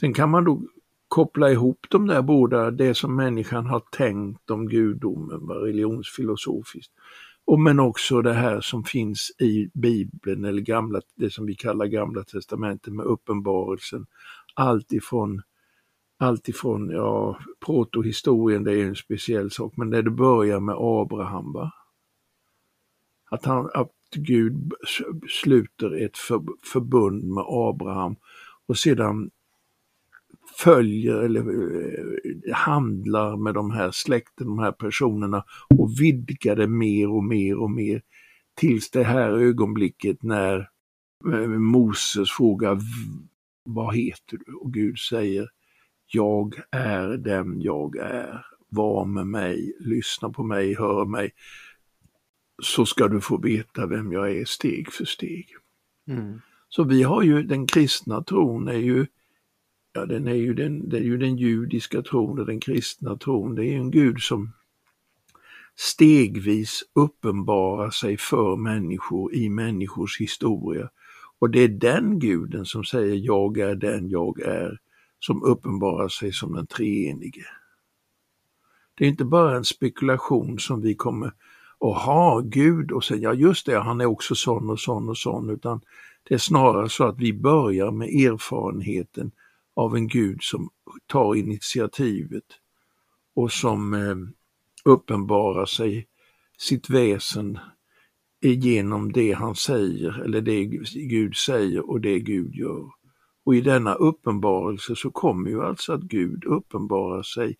Sen 0.00 0.14
kan 0.14 0.30
man 0.30 0.44
då 0.44 0.62
koppla 1.08 1.50
ihop 1.50 1.86
de 1.90 2.06
där 2.06 2.22
båda, 2.22 2.70
det 2.70 2.94
som 2.94 3.16
människan 3.16 3.66
har 3.66 3.82
tänkt 3.92 4.50
om 4.50 4.68
gudomen, 4.68 5.40
religionsfilosofiskt, 5.48 6.92
och 7.44 7.60
men 7.60 7.80
också 7.80 8.22
det 8.22 8.32
här 8.32 8.60
som 8.60 8.84
finns 8.84 9.32
i 9.38 9.70
Bibeln 9.74 10.44
eller 10.44 10.62
gamla, 10.62 11.00
det 11.14 11.30
som 11.30 11.46
vi 11.46 11.54
kallar 11.54 11.86
Gamla 11.86 12.24
Testamentet 12.24 12.92
med 12.92 13.06
uppenbarelsen. 13.06 14.06
Allt 14.54 14.92
ifrån, 14.92 15.42
allt 16.18 16.48
ifrån 16.48 16.90
ja, 16.90 17.38
protohistorien, 17.66 18.64
det 18.64 18.72
är 18.72 18.84
en 18.84 18.96
speciell 18.96 19.50
sak, 19.50 19.76
men 19.76 19.90
när 19.90 20.02
det 20.02 20.10
börjar 20.10 20.60
med 20.60 20.74
Abraham. 20.78 21.52
Va? 21.52 21.72
Att, 23.30 23.44
han, 23.44 23.70
att 23.74 23.92
Gud 24.14 24.72
sluter 25.28 26.04
ett 26.04 26.16
för, 26.16 26.42
förbund 26.72 27.24
med 27.24 27.44
Abraham 27.48 28.16
och 28.66 28.78
sedan 28.78 29.30
följer 30.58 31.14
eller 31.14 31.40
eh, 31.40 32.54
handlar 32.54 33.36
med 33.36 33.54
de 33.54 33.70
här 33.70 33.90
släkten, 33.90 34.46
de 34.46 34.58
här 34.58 34.72
personerna 34.72 35.44
och 35.78 36.00
vidgar 36.00 36.56
det 36.56 36.68
mer 36.68 37.10
och 37.10 37.24
mer 37.24 37.58
och 37.58 37.70
mer 37.70 38.02
tills 38.54 38.90
det 38.90 39.04
här 39.04 39.30
ögonblicket 39.30 40.22
när 40.22 40.68
eh, 41.32 41.48
Moses 41.48 42.30
frågar 42.30 42.78
vad 43.64 43.96
heter 43.96 44.38
du? 44.46 44.54
Och 44.54 44.72
Gud 44.72 44.98
säger 44.98 45.48
jag 46.06 46.54
är 46.70 47.08
den 47.08 47.60
jag 47.60 47.96
är. 47.96 48.46
Var 48.68 49.04
med 49.04 49.26
mig, 49.26 49.76
lyssna 49.80 50.30
på 50.30 50.42
mig, 50.42 50.74
hör 50.74 51.04
mig. 51.04 51.30
Så 52.62 52.86
ska 52.86 53.08
du 53.08 53.20
få 53.20 53.36
veta 53.36 53.86
vem 53.86 54.12
jag 54.12 54.36
är 54.36 54.44
steg 54.44 54.92
för 54.92 55.04
steg. 55.04 55.46
Mm. 56.08 56.40
Så 56.68 56.84
vi 56.84 57.02
har 57.02 57.22
ju 57.22 57.42
den 57.42 57.66
kristna 57.66 58.22
tron 58.22 58.68
är 58.68 58.72
ju 58.72 59.06
ja, 59.94 60.06
den 60.06 60.28
är 60.28 60.34
ju 60.34 60.54
den, 60.54 60.88
det 60.88 60.96
är 60.96 61.02
ju 61.02 61.18
den 61.18 61.36
judiska 61.36 62.02
tron 62.02 62.38
och 62.38 62.46
den 62.46 62.60
kristna 62.60 63.16
tron. 63.16 63.54
Det 63.54 63.66
är 63.66 63.76
en 63.76 63.90
Gud 63.90 64.20
som 64.20 64.52
stegvis 65.76 66.82
uppenbarar 66.92 67.90
sig 67.90 68.16
för 68.16 68.56
människor 68.56 69.34
i 69.34 69.48
människors 69.48 70.20
historia. 70.20 70.90
Och 71.38 71.50
det 71.50 71.60
är 71.60 71.68
den 71.68 72.18
guden 72.18 72.64
som 72.64 72.84
säger 72.84 73.14
jag 73.14 73.58
är 73.58 73.74
den 73.74 74.08
jag 74.08 74.40
är, 74.40 74.78
som 75.18 75.42
uppenbarar 75.42 76.08
sig 76.08 76.32
som 76.32 76.52
den 76.52 76.66
treenige. 76.66 77.44
Det 78.94 79.04
är 79.04 79.08
inte 79.08 79.24
bara 79.24 79.56
en 79.56 79.64
spekulation 79.64 80.58
som 80.58 80.80
vi 80.80 80.94
kommer, 80.94 81.32
att 81.80 82.02
ha 82.02 82.40
Gud 82.40 82.92
och 82.92 83.04
säga, 83.04 83.20
ja 83.20 83.34
just 83.34 83.66
det, 83.66 83.78
han 83.78 84.00
är 84.00 84.06
också 84.06 84.34
sån 84.34 84.70
och 84.70 84.80
sån 84.80 85.08
och 85.08 85.18
sån, 85.18 85.50
utan 85.50 85.80
det 86.28 86.34
är 86.34 86.38
snarare 86.38 86.88
så 86.88 87.04
att 87.04 87.18
vi 87.18 87.32
börjar 87.32 87.90
med 87.90 88.08
erfarenheten 88.08 89.32
av 89.74 89.96
en 89.96 90.08
Gud 90.08 90.38
som 90.42 90.70
tar 91.06 91.34
initiativet 91.34 92.44
och 93.34 93.52
som 93.52 93.94
eh, 93.94 94.16
uppenbarar 94.84 95.66
sig 95.66 96.08
sitt 96.58 96.90
väsen 96.90 97.58
genom 98.40 99.12
det 99.12 99.32
han 99.32 99.54
säger 99.54 100.20
eller 100.20 100.40
det 100.40 100.64
Gud 101.08 101.36
säger 101.36 101.90
och 101.90 102.00
det 102.00 102.20
Gud 102.20 102.54
gör. 102.54 102.90
Och 103.44 103.54
i 103.54 103.60
denna 103.60 103.94
uppenbarelse 103.94 104.96
så 104.96 105.10
kommer 105.10 105.50
ju 105.50 105.62
alltså 105.62 105.92
att 105.92 106.02
Gud 106.02 106.44
uppenbarar 106.44 107.22
sig 107.22 107.56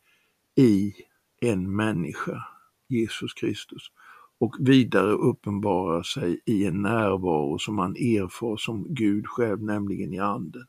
i 0.56 0.92
en 1.40 1.76
människa, 1.76 2.44
Jesus 2.88 3.35
Kristus, 3.35 3.83
och 4.38 4.56
vidare 4.61 5.12
uppenbarar 5.12 6.02
sig 6.02 6.40
i 6.47 6.64
en 6.66 6.83
närvaro 6.83 7.59
som 7.59 7.75
man 7.75 7.97
erfar 7.97 8.56
som 8.56 8.94
Gud 8.94 9.26
själv, 9.26 9.62
nämligen 9.62 10.12
i 10.12 10.18
anden. 10.18 10.66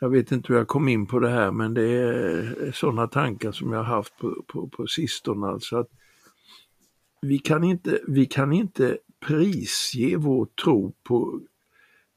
Jag 0.00 0.08
vet 0.08 0.32
inte 0.32 0.52
hur 0.52 0.58
jag 0.58 0.68
kom 0.68 0.88
in 0.88 1.06
på 1.06 1.18
det 1.18 1.28
här 1.28 1.52
men 1.52 1.74
det 1.74 1.82
är 1.82 2.72
sådana 2.74 3.06
tankar 3.06 3.52
som 3.52 3.72
jag 3.72 3.82
haft 3.82 4.18
på, 4.18 4.44
på, 4.46 4.68
på 4.68 4.86
sistone. 4.86 5.46
Alltså 5.46 5.76
att 5.76 5.88
vi, 7.22 7.38
kan 7.38 7.64
inte, 7.64 8.00
vi 8.06 8.26
kan 8.26 8.52
inte 8.52 8.98
prisge 9.26 10.16
vår 10.16 10.46
tro 10.64 10.94
på 11.02 11.40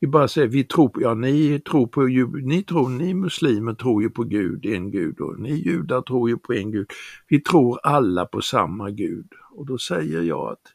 vi 0.04 0.08
bara 0.08 0.28
säger 0.28 0.48
vi 0.48 0.64
tror 0.64 0.90
på, 0.90 1.02
ja 1.02 1.14
ni 1.14 1.60
tror 1.60 1.88
på, 1.88 2.02
ni 2.44 2.64
tror, 2.64 2.90
ni 2.90 3.14
muslimer 3.14 3.74
tror 3.74 4.04
ju 4.04 4.10
på 4.10 4.24
Gud, 4.24 4.66
en 4.66 4.92
Gud 4.92 5.20
och 5.20 5.40
ni 5.40 5.54
judar 5.54 6.02
tror 6.02 6.30
ju 6.30 6.38
på 6.38 6.54
en 6.54 6.72
Gud. 6.72 6.88
Vi 7.28 7.42
tror 7.42 7.80
alla 7.84 8.26
på 8.26 8.42
samma 8.42 8.90
Gud 8.90 9.28
och 9.52 9.66
då 9.66 9.78
säger 9.78 10.22
jag 10.22 10.52
att 10.52 10.74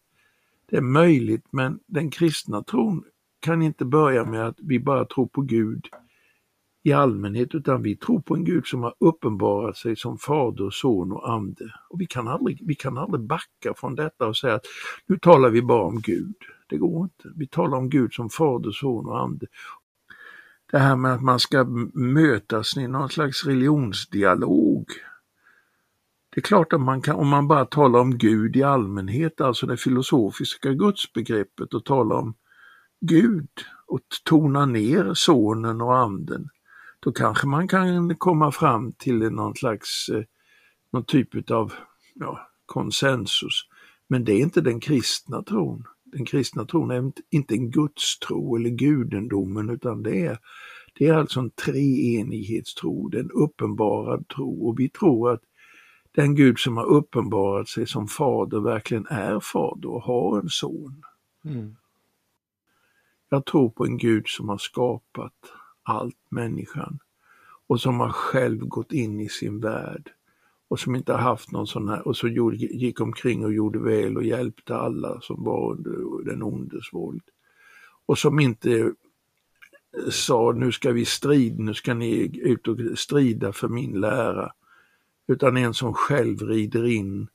det 0.70 0.76
är 0.76 0.80
möjligt 0.80 1.44
men 1.50 1.78
den 1.86 2.10
kristna 2.10 2.62
tron 2.62 3.04
kan 3.40 3.62
inte 3.62 3.84
börja 3.84 4.24
med 4.24 4.46
att 4.46 4.58
vi 4.58 4.80
bara 4.80 5.04
tror 5.04 5.26
på 5.26 5.40
Gud 5.40 5.86
i 6.86 6.92
allmänhet 6.92 7.54
utan 7.54 7.82
vi 7.82 7.96
tror 7.96 8.20
på 8.20 8.34
en 8.34 8.44
Gud 8.44 8.66
som 8.66 8.82
har 8.82 8.94
uppenbarat 9.00 9.76
sig 9.76 9.96
som 9.96 10.18
Fader, 10.18 10.70
Son 10.70 11.12
och 11.12 11.30
Ande. 11.30 11.64
Och 11.88 12.00
vi 12.00 12.06
kan 12.06 12.28
aldrig, 12.28 12.62
vi 12.66 12.74
kan 12.74 12.98
aldrig 12.98 13.26
backa 13.26 13.74
från 13.76 13.94
detta 13.94 14.26
och 14.26 14.36
säga 14.36 14.54
att 14.54 14.64
nu 15.06 15.18
talar 15.18 15.50
vi 15.50 15.62
bara 15.62 15.82
om 15.82 16.00
Gud. 16.00 16.34
Det 16.68 16.76
går 16.76 17.02
inte. 17.02 17.28
Vi 17.36 17.46
talar 17.46 17.78
om 17.78 17.90
Gud 17.90 18.12
som 18.12 18.30
Fader, 18.30 18.70
Son 18.70 19.06
och 19.06 19.20
Ande. 19.20 19.46
Det 20.72 20.78
här 20.78 20.96
med 20.96 21.14
att 21.14 21.22
man 21.22 21.40
ska 21.40 21.64
mötas 21.94 22.76
i 22.76 22.88
någon 22.88 23.08
slags 23.08 23.44
religionsdialog. 23.44 24.86
Det 26.34 26.40
är 26.40 26.42
klart 26.42 26.72
att 26.72 26.80
man 26.80 27.02
kan, 27.02 27.16
om 27.16 27.28
man 27.28 27.48
bara 27.48 27.64
talar 27.64 28.00
om 28.00 28.18
Gud 28.18 28.56
i 28.56 28.62
allmänhet, 28.62 29.40
alltså 29.40 29.66
det 29.66 29.76
filosofiska 29.76 30.72
gudsbegreppet 30.72 31.74
och 31.74 31.84
talar 31.84 32.16
om 32.16 32.34
Gud 33.00 33.48
och 33.86 34.00
tona 34.24 34.66
ner 34.66 35.14
sonen 35.14 35.80
och 35.80 35.96
anden, 35.96 36.48
då 37.00 37.12
kanske 37.12 37.46
man 37.46 37.68
kan 37.68 38.16
komma 38.16 38.52
fram 38.52 38.92
till 38.92 39.18
någon 39.18 39.54
slags 39.54 40.08
eh, 40.08 40.22
någon 40.92 41.04
typ 41.04 41.50
av 41.50 41.72
ja, 42.14 42.48
konsensus. 42.66 43.68
Men 44.08 44.24
det 44.24 44.32
är 44.32 44.38
inte 44.38 44.60
den 44.60 44.80
kristna 44.80 45.42
tron. 45.42 45.84
Den 46.04 46.24
kristna 46.24 46.64
tron 46.64 46.90
är 46.90 47.12
inte 47.30 47.54
en 47.54 47.70
gudstro 47.70 48.56
eller 48.56 48.70
gudendomen 48.70 49.70
utan 49.70 50.02
det 50.02 50.26
är, 50.26 50.38
det 50.98 51.06
är 51.06 51.14
alltså 51.14 51.40
en 51.40 51.50
treenighetstro, 51.50 53.08
det 53.08 53.18
är 53.18 53.22
en 53.22 53.30
uppenbarad 53.30 54.28
tro 54.28 54.68
och 54.68 54.80
vi 54.80 54.88
tror 54.88 55.32
att 55.32 55.42
den 56.12 56.34
Gud 56.34 56.58
som 56.58 56.76
har 56.76 56.84
uppenbarat 56.84 57.68
sig 57.68 57.86
som 57.86 58.08
fader 58.08 58.60
verkligen 58.60 59.06
är 59.06 59.40
fader 59.40 59.88
och 59.88 60.02
har 60.02 60.40
en 60.40 60.48
son. 60.48 61.02
Mm. 61.44 61.76
Jag 63.28 63.44
tror 63.46 63.70
på 63.70 63.84
en 63.84 63.98
Gud 63.98 64.28
som 64.28 64.48
har 64.48 64.58
skapat 64.58 65.32
allt 65.86 66.30
människan 66.30 66.98
och 67.66 67.80
som 67.80 68.00
har 68.00 68.12
själv 68.12 68.58
gått 68.58 68.92
in 68.92 69.20
i 69.20 69.28
sin 69.28 69.60
värld 69.60 70.10
och 70.68 70.80
som 70.80 70.94
inte 70.94 71.12
har 71.12 71.18
haft 71.18 71.52
någon 71.52 71.66
sån 71.66 71.88
här 71.88 72.08
och 72.08 72.16
så 72.16 72.28
gick 72.28 73.00
omkring 73.00 73.44
och 73.44 73.52
gjorde 73.52 73.78
väl 73.78 74.16
och 74.16 74.24
hjälpte 74.24 74.76
alla 74.76 75.20
som 75.20 75.44
var 75.44 75.72
under 75.72 76.30
den 76.30 76.42
ondes 76.42 76.92
våld. 76.92 77.22
Och 78.06 78.18
som 78.18 78.40
inte 78.40 78.78
eh, 78.80 78.90
sa 80.10 80.52
nu 80.52 80.72
ska 80.72 80.92
vi 80.92 81.04
strida, 81.04 81.62
nu 81.62 81.74
ska 81.74 81.94
ni 81.94 82.40
ut 82.42 82.68
och 82.68 82.78
strida 82.98 83.52
för 83.52 83.68
min 83.68 84.00
lära. 84.00 84.52
utan 85.28 85.56
en 85.56 85.74
som 85.74 85.94
själv 85.94 86.42
rider 86.42 86.86
in 86.86 87.28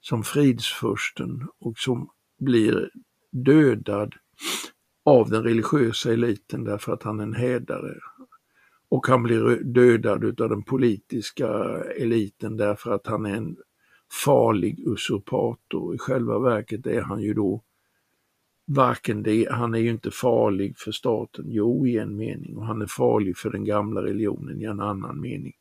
som 0.00 0.22
fridsfursten 0.22 1.48
och 1.58 1.78
som 1.78 2.10
blir 2.38 2.90
dödad 3.30 4.14
av 5.04 5.30
den 5.30 5.42
religiösa 5.42 6.12
eliten 6.12 6.64
därför 6.64 6.92
att 6.92 7.02
han 7.02 7.20
är 7.20 7.24
en 7.24 7.34
hädare. 7.34 7.94
Och 8.88 9.06
han 9.06 9.22
blir 9.22 9.64
dödad 9.64 10.40
av 10.40 10.48
den 10.48 10.62
politiska 10.62 11.48
eliten 11.96 12.56
därför 12.56 12.90
att 12.92 13.06
han 13.06 13.26
är 13.26 13.36
en 13.36 13.56
farlig 14.24 14.80
usurpator. 14.86 15.94
I 15.94 15.98
själva 15.98 16.38
verket 16.38 16.86
är 16.86 17.00
han 17.00 17.20
ju 17.20 17.34
då 17.34 17.62
varken 18.66 19.22
det, 19.22 19.48
han 19.50 19.74
är 19.74 19.78
ju 19.78 19.90
inte 19.90 20.10
farlig 20.10 20.78
för 20.78 20.92
staten, 20.92 21.44
jo 21.48 21.86
i 21.86 21.98
en 21.98 22.16
mening, 22.16 22.56
och 22.56 22.66
han 22.66 22.82
är 22.82 22.86
farlig 22.86 23.36
för 23.36 23.50
den 23.50 23.64
gamla 23.64 24.02
religionen 24.02 24.60
i 24.60 24.64
en 24.64 24.80
annan 24.80 25.20
mening. 25.20 25.52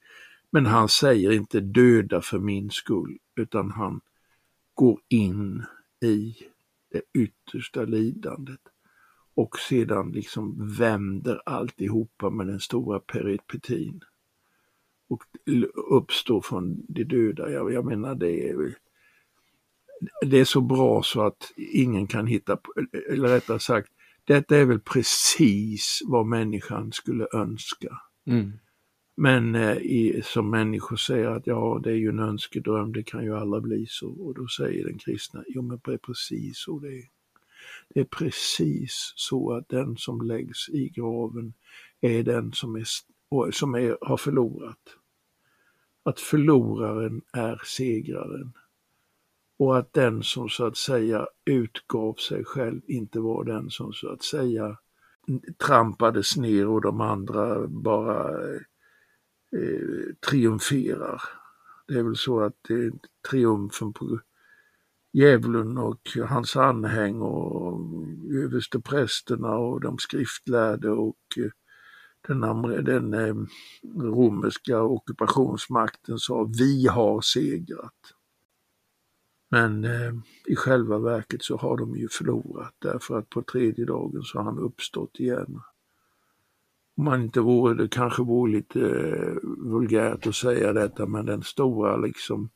Men 0.51 0.65
han 0.65 0.89
säger 0.89 1.31
inte 1.31 1.59
döda 1.59 2.21
för 2.21 2.39
min 2.39 2.69
skull, 2.69 3.17
utan 3.35 3.71
han 3.71 4.01
går 4.73 4.99
in 5.07 5.63
i 6.01 6.35
det 6.91 7.01
yttersta 7.13 7.83
lidandet 7.83 8.59
och 9.39 9.59
sedan 9.59 10.11
liksom 10.11 10.75
vänder 10.77 11.41
alltihopa 11.45 12.29
med 12.29 12.47
den 12.47 12.59
stora 12.59 12.99
peripetin 12.99 14.01
och 15.09 15.23
uppstår 15.91 16.41
från 16.41 16.85
de 16.87 17.03
döda. 17.03 17.51
Jag, 17.51 17.73
jag 17.73 17.85
menar 17.85 18.15
det 18.15 18.49
är 18.49 18.75
det 20.21 20.37
är 20.37 20.45
så 20.45 20.61
bra 20.61 21.03
så 21.03 21.21
att 21.21 21.53
ingen 21.57 22.07
kan 22.07 22.27
hitta 22.27 22.59
eller 23.09 23.29
rättare 23.29 23.59
sagt, 23.59 23.89
detta 24.23 24.57
är 24.57 24.65
väl 24.65 24.79
precis 24.79 25.99
vad 26.05 26.25
människan 26.25 26.91
skulle 26.91 27.27
önska. 27.33 28.01
Mm. 28.27 28.51
Men 29.17 29.55
eh, 29.55 29.77
i, 29.77 30.21
som 30.23 30.49
människor 30.49 30.95
säger 30.95 31.27
att 31.27 31.47
ja, 31.47 31.79
det 31.83 31.89
är 31.89 31.95
ju 31.95 32.09
en 32.09 32.19
önskedröm, 32.19 32.93
det 32.93 33.03
kan 33.03 33.23
ju 33.23 33.35
aldrig 33.35 33.63
bli 33.63 33.85
så. 33.89 34.09
Och 34.09 34.33
då 34.35 34.47
säger 34.47 34.85
den 34.85 34.97
kristna, 34.97 35.43
jo 35.47 35.61
men 35.61 35.79
det 35.83 35.93
är 35.93 35.97
precis 35.97 36.57
så 36.57 36.79
det 36.79 36.87
är. 36.87 37.18
Det 37.93 37.99
är 37.99 38.05
precis 38.05 39.13
så 39.15 39.53
att 39.53 39.69
den 39.69 39.97
som 39.97 40.21
läggs 40.21 40.69
i 40.69 40.89
graven 40.89 41.53
är 42.01 42.23
den 42.23 42.53
som, 42.53 42.75
är, 42.75 42.85
som 43.51 43.75
är, 43.75 43.97
har 44.01 44.17
förlorat. 44.17 44.79
Att 46.03 46.19
förloraren 46.19 47.21
är 47.33 47.61
segraren. 47.65 48.53
Och 49.57 49.77
att 49.77 49.93
den 49.93 50.23
som 50.23 50.49
så 50.49 50.65
att 50.65 50.77
säga 50.77 51.27
utgav 51.45 52.13
sig 52.13 52.45
själv 52.45 52.81
inte 52.87 53.19
var 53.19 53.43
den 53.43 53.69
som 53.69 53.93
så 53.93 54.09
att 54.09 54.23
säga 54.23 54.77
trampades 55.57 56.37
ner 56.37 56.67
och 56.67 56.81
de 56.81 57.01
andra 57.01 57.67
bara 57.67 58.41
eh, 59.51 60.15
triumferar. 60.29 61.21
Det 61.87 61.93
är 61.93 62.03
väl 62.03 62.15
så 62.15 62.41
att 62.41 62.55
det 62.67 62.73
är 62.73 62.91
triumfen 63.29 63.93
på 63.93 64.19
djävulen 65.11 65.77
och 65.77 66.09
hans 66.27 66.55
anhäng 66.55 67.21
och 67.21 67.79
översteprästerna 68.33 69.57
och 69.57 69.81
de 69.81 69.97
skriftlärde 69.97 70.89
och 70.89 71.17
eh, 71.37 71.51
den, 72.27 72.61
den 72.85 73.13
eh, 73.13 73.35
romerska 74.01 74.81
ockupationsmakten 74.81 76.19
sa 76.19 76.43
vi 76.43 76.87
har 76.87 77.21
segrat. 77.21 78.13
Men 79.51 79.83
eh, 79.83 80.13
i 80.45 80.55
själva 80.55 80.97
verket 80.97 81.43
så 81.43 81.57
har 81.57 81.77
de 81.77 81.95
ju 81.95 82.07
förlorat 82.09 82.75
därför 82.79 83.19
att 83.19 83.29
på 83.29 83.41
tredje 83.41 83.85
dagen 83.85 84.23
så 84.23 84.37
har 84.37 84.45
han 84.45 84.59
uppstått 84.59 85.19
igen. 85.19 85.61
Om 86.97 87.03
man 87.03 87.21
inte 87.21 87.41
vore, 87.41 87.73
det 87.73 87.87
kanske 87.87 88.23
vore 88.23 88.51
lite 88.51 88.79
eh, 88.79 89.35
vulgärt 89.57 90.27
att 90.27 90.35
säga 90.35 90.73
detta, 90.73 91.05
men 91.05 91.25
den 91.25 91.43
stora 91.43 91.97
liksom, 91.97 92.49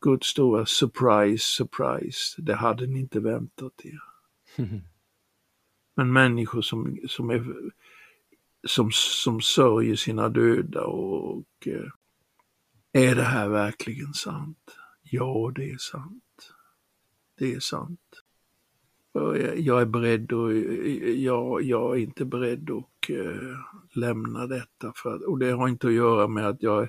Guds 0.00 0.26
stora 0.26 0.66
surprise, 0.66 1.44
surprise, 1.44 2.42
det 2.42 2.54
hade 2.54 2.86
ni 2.86 3.00
inte 3.00 3.20
väntat 3.20 3.72
er. 3.84 4.02
Men 5.96 6.12
människor 6.12 6.62
som, 6.62 6.98
som, 7.08 7.30
är, 7.30 7.54
som, 8.66 8.90
som 8.92 9.40
sörjer 9.40 9.96
sina 9.96 10.28
döda 10.28 10.84
och 10.84 11.46
eh, 11.66 11.90
är 12.92 13.14
det 13.14 13.22
här 13.22 13.48
verkligen 13.48 14.14
sant? 14.14 14.76
Ja, 15.02 15.52
det 15.54 15.70
är 15.70 15.78
sant. 15.78 16.52
Det 17.38 17.54
är 17.54 17.60
sant. 17.60 18.22
Jag 19.56 19.80
är 19.80 19.86
beredd 19.86 20.32
och 20.32 20.54
jag, 21.16 21.62
jag 21.62 21.96
är 21.96 22.00
inte 22.00 22.24
beredd 22.24 22.70
att 22.70 23.10
eh, 23.10 23.58
lämna 23.92 24.46
detta. 24.46 24.92
För 24.96 25.14
att, 25.14 25.22
och 25.22 25.38
det 25.38 25.50
har 25.50 25.68
inte 25.68 25.86
att 25.86 25.92
göra 25.92 26.28
med 26.28 26.48
att 26.48 26.62
jag, 26.62 26.88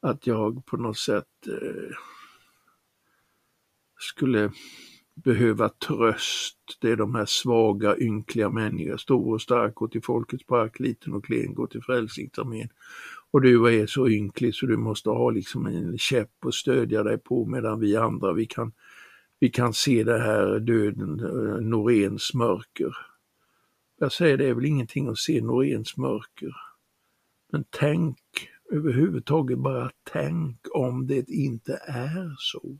att 0.00 0.26
jag 0.26 0.66
på 0.66 0.76
något 0.76 0.98
sätt 0.98 1.46
eh, 1.46 1.96
skulle 4.02 4.50
behöva 5.14 5.68
tröst. 5.68 6.58
Det 6.80 6.90
är 6.90 6.96
de 6.96 7.14
här 7.14 7.26
svaga, 7.26 7.98
ynkliga 7.98 8.50
människorna, 8.50 8.98
stor 8.98 9.34
och 9.34 9.42
stark, 9.42 9.74
går 9.74 9.88
till 9.88 10.02
Folkets 10.02 10.46
park, 10.46 10.80
liten 10.80 11.12
och 11.14 11.24
klen, 11.24 11.54
går 11.54 11.66
till 11.66 11.82
Frälsningsarmén. 11.82 12.68
Och 13.30 13.40
du 13.42 13.80
är 13.80 13.86
så 13.86 14.08
ynklig 14.08 14.54
så 14.54 14.66
du 14.66 14.76
måste 14.76 15.10
ha 15.10 15.30
liksom 15.30 15.66
en 15.66 15.98
käpp 15.98 16.44
att 16.46 16.54
stödja 16.54 17.02
dig 17.02 17.18
på 17.18 17.46
medan 17.46 17.80
vi 17.80 17.96
andra, 17.96 18.32
vi 18.32 18.46
kan, 18.46 18.72
vi 19.38 19.48
kan 19.48 19.72
se 19.72 20.04
det 20.04 20.18
här 20.18 20.58
döden, 20.58 21.20
eh, 21.20 21.60
Noréns 21.60 22.34
mörker. 22.34 22.96
Jag 23.98 24.12
säger 24.12 24.36
det 24.36 24.46
är 24.46 24.54
väl 24.54 24.64
ingenting 24.64 25.08
att 25.08 25.18
se 25.18 25.40
Noréns 25.40 25.96
mörker. 25.96 26.56
Men 27.52 27.64
tänk 27.70 28.18
överhuvudtaget 28.72 29.58
bara 29.58 29.90
tänk 30.12 30.56
om 30.70 31.06
det 31.06 31.30
inte 31.30 31.80
är 31.86 32.34
så. 32.38 32.78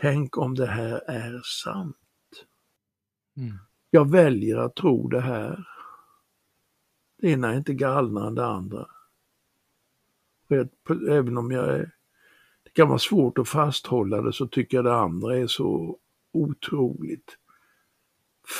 Tänk 0.00 0.38
om 0.38 0.54
det 0.54 0.66
här 0.66 1.10
är 1.10 1.40
sant. 1.44 1.96
Mm. 3.36 3.58
Jag 3.90 4.10
väljer 4.10 4.56
att 4.56 4.74
tro 4.76 5.08
det 5.08 5.20
här. 5.20 5.68
Det 7.20 7.30
ena 7.30 7.52
är 7.52 7.56
inte 7.56 7.74
galnare 7.74 8.26
än 8.26 8.34
det 8.34 8.46
andra. 8.46 8.86
Även 11.10 11.38
om 11.38 11.50
jag 11.50 11.64
är, 11.68 11.90
det 12.64 12.70
kan 12.72 12.88
vara 12.88 12.98
svårt 12.98 13.38
att 13.38 13.48
fasthålla 13.48 14.22
det 14.22 14.32
så 14.32 14.46
tycker 14.46 14.76
jag 14.76 14.84
det 14.84 14.96
andra 14.96 15.36
är 15.36 15.46
så 15.46 15.98
otroligt 16.32 17.36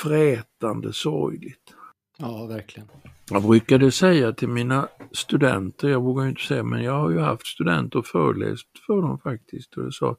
frätande 0.03 0.93
sorgligt. 0.93 1.73
Ja, 2.17 2.45
verkligen. 2.45 2.89
Jag 3.29 3.43
brukade 3.43 3.91
säga 3.91 4.33
till 4.33 4.49
mina 4.49 4.87
studenter, 5.11 5.89
jag 5.89 6.01
vågar 6.01 6.27
inte 6.27 6.41
säga, 6.41 6.63
men 6.63 6.83
jag 6.83 6.93
har 6.93 7.09
ju 7.09 7.19
haft 7.19 7.47
studenter 7.47 7.99
och 7.99 8.05
föreläst 8.05 8.67
för 8.87 9.01
dem 9.01 9.19
faktiskt. 9.19 9.77
Och 9.77 9.83
jag 9.83 9.93
sa, 9.93 10.17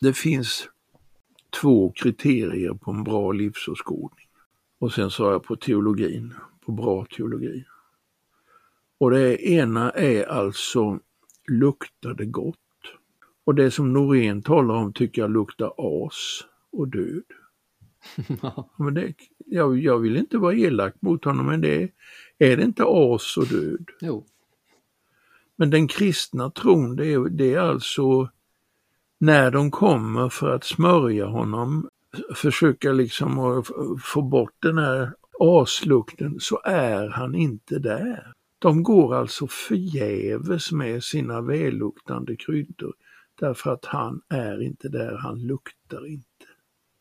det 0.00 0.12
finns 0.12 0.68
två 1.60 1.92
kriterier 1.96 2.74
på 2.74 2.90
en 2.90 3.04
bra 3.04 3.32
livsåskådning. 3.32 4.26
Och 4.78 4.92
sen 4.92 5.10
sa 5.10 5.32
jag 5.32 5.42
på 5.42 5.56
teologin, 5.56 6.34
på 6.66 6.72
bra 6.72 7.04
teologi. 7.04 7.64
Och 8.98 9.10
det 9.10 9.48
ena 9.48 9.90
är 9.90 10.24
alltså 10.24 10.98
luktar 11.48 12.14
det 12.14 12.24
gott? 12.24 12.56
Och 13.44 13.54
det 13.54 13.70
som 13.70 13.92
Norén 13.92 14.42
talar 14.42 14.74
om 14.74 14.92
tycker 14.92 15.22
jag 15.22 15.30
luktar 15.30 15.72
as 15.76 16.44
och 16.72 16.88
död. 16.88 17.22
men 18.78 18.94
det, 18.94 19.14
jag, 19.46 19.78
jag 19.78 19.98
vill 19.98 20.16
inte 20.16 20.38
vara 20.38 20.54
elak 20.54 20.94
mot 21.00 21.24
honom 21.24 21.46
men 21.46 21.60
det 21.60 21.90
är 22.38 22.56
det 22.56 22.62
inte 22.62 22.84
as 22.86 23.36
och 23.36 23.46
död? 23.46 23.90
Jo. 24.00 24.26
Men 25.56 25.70
den 25.70 25.88
kristna 25.88 26.50
tron 26.50 26.96
det 26.96 27.12
är, 27.12 27.18
det 27.18 27.54
är 27.54 27.60
alltså 27.60 28.28
när 29.20 29.50
de 29.50 29.70
kommer 29.70 30.28
för 30.28 30.54
att 30.54 30.64
smörja 30.64 31.26
honom, 31.26 31.88
försöka 32.34 32.92
liksom 32.92 33.62
få 34.04 34.22
bort 34.22 34.54
den 34.58 34.78
här 34.78 35.12
aslukten, 35.40 36.36
så 36.40 36.60
är 36.64 37.08
han 37.08 37.34
inte 37.34 37.78
där. 37.78 38.32
De 38.58 38.82
går 38.82 39.14
alltså 39.14 39.46
förgäves 39.46 40.72
med 40.72 41.04
sina 41.04 41.40
välluktande 41.40 42.36
kryddor 42.36 42.94
därför 43.40 43.72
att 43.72 43.84
han 43.84 44.22
är 44.28 44.62
inte 44.62 44.88
där, 44.88 45.16
han 45.16 45.46
luktar 45.46 46.06
inte. 46.06 46.26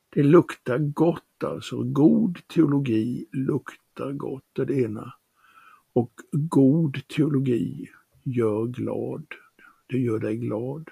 Det 0.09 0.23
luktar 0.23 0.77
gott 0.77 1.43
alltså, 1.43 1.83
god 1.83 2.47
teologi 2.47 3.25
luktar 3.31 4.11
gott, 4.11 4.43
det, 4.53 4.61
är 4.61 4.65
det 4.65 4.81
ena. 4.81 5.13
Och 5.93 6.11
god 6.31 7.07
teologi 7.07 7.89
gör 8.23 8.65
glad, 8.65 9.25
det 9.87 9.97
gör 9.97 10.19
dig 10.19 10.37
glad. 10.37 10.89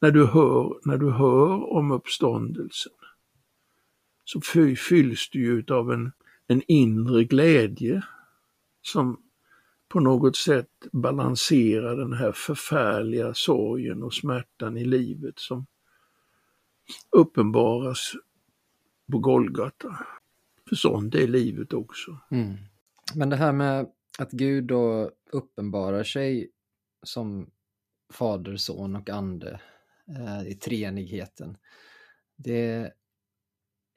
När 0.00 0.10
du 0.10 0.26
hör, 0.26 0.80
när 0.84 0.98
du 0.98 1.10
hör 1.10 1.72
om 1.72 1.90
uppståndelsen 1.90 2.92
så 4.24 4.40
fylls 4.76 5.30
du 5.30 5.40
ju 5.40 5.74
av 5.74 5.92
en, 5.92 6.12
en 6.46 6.62
inre 6.66 7.24
glädje 7.24 8.02
som 8.82 9.22
på 9.88 10.00
något 10.00 10.36
sätt 10.36 10.70
balanserar 10.92 11.96
den 11.96 12.12
här 12.12 12.32
förfärliga 12.32 13.34
sorgen 13.34 14.02
och 14.02 14.14
smärtan 14.14 14.76
i 14.76 14.84
livet 14.84 15.38
som 15.38 15.66
uppenbaras 17.10 18.12
på 19.12 19.18
Golgata. 19.18 20.06
För 20.68 20.76
sånt 20.76 21.14
är 21.14 21.26
livet 21.26 21.72
också. 21.72 22.18
Mm. 22.30 22.56
Men 23.14 23.30
det 23.30 23.36
här 23.36 23.52
med 23.52 23.86
att 24.18 24.30
Gud 24.30 24.64
då 24.64 25.10
uppenbarar 25.30 26.04
sig 26.04 26.50
som 27.02 27.50
Fader, 28.12 28.56
Son 28.56 28.96
och 28.96 29.10
Ande 29.10 29.60
Eh, 30.16 30.48
i 30.48 30.54
treenigheten. 30.54 31.56
Det 32.36 32.92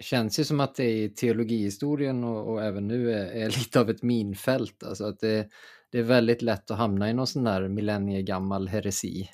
känns 0.02 0.40
ju 0.40 0.44
som 0.44 0.60
att 0.60 0.76
det 0.76 1.04
i 1.04 1.10
teologihistorien 1.10 2.24
och, 2.24 2.54
och 2.54 2.64
även 2.64 2.88
nu 2.88 3.14
är, 3.14 3.26
är, 3.26 3.50
lite 3.60 3.80
av 3.80 3.90
ett 3.90 4.04
minfält. 4.04 4.84
Alltså 4.84 5.06
att 5.06 5.20
det, 5.20 5.50
det 5.92 6.00
är 6.00 6.04
väldigt 6.04 6.42
lätt 6.42 6.72
att 6.72 6.78
hamna 6.78 7.10
i 7.10 7.14
någon 7.14 7.28
sån 7.28 7.44
där 7.44 7.68
millenniegammal 7.68 8.68
heresi. 8.68 9.30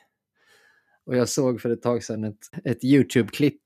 Och 1.05 1.15
jag 1.15 1.29
såg 1.29 1.61
för 1.61 1.69
ett 1.69 1.81
tag 1.81 2.03
sedan 2.03 2.23
ett, 2.23 2.39
ett 2.63 2.83
YouTube-klipp 2.83 3.63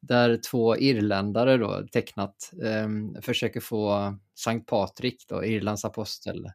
där 0.00 0.36
två 0.36 0.76
irländare 0.76 1.56
då 1.56 1.86
tecknat 1.92 2.52
eh, 2.62 2.88
försöker 3.22 3.60
få 3.60 4.14
Sankt 4.34 4.68
Patrik, 4.68 5.24
då, 5.28 5.44
Irlands 5.44 5.84
apostel, 5.84 6.46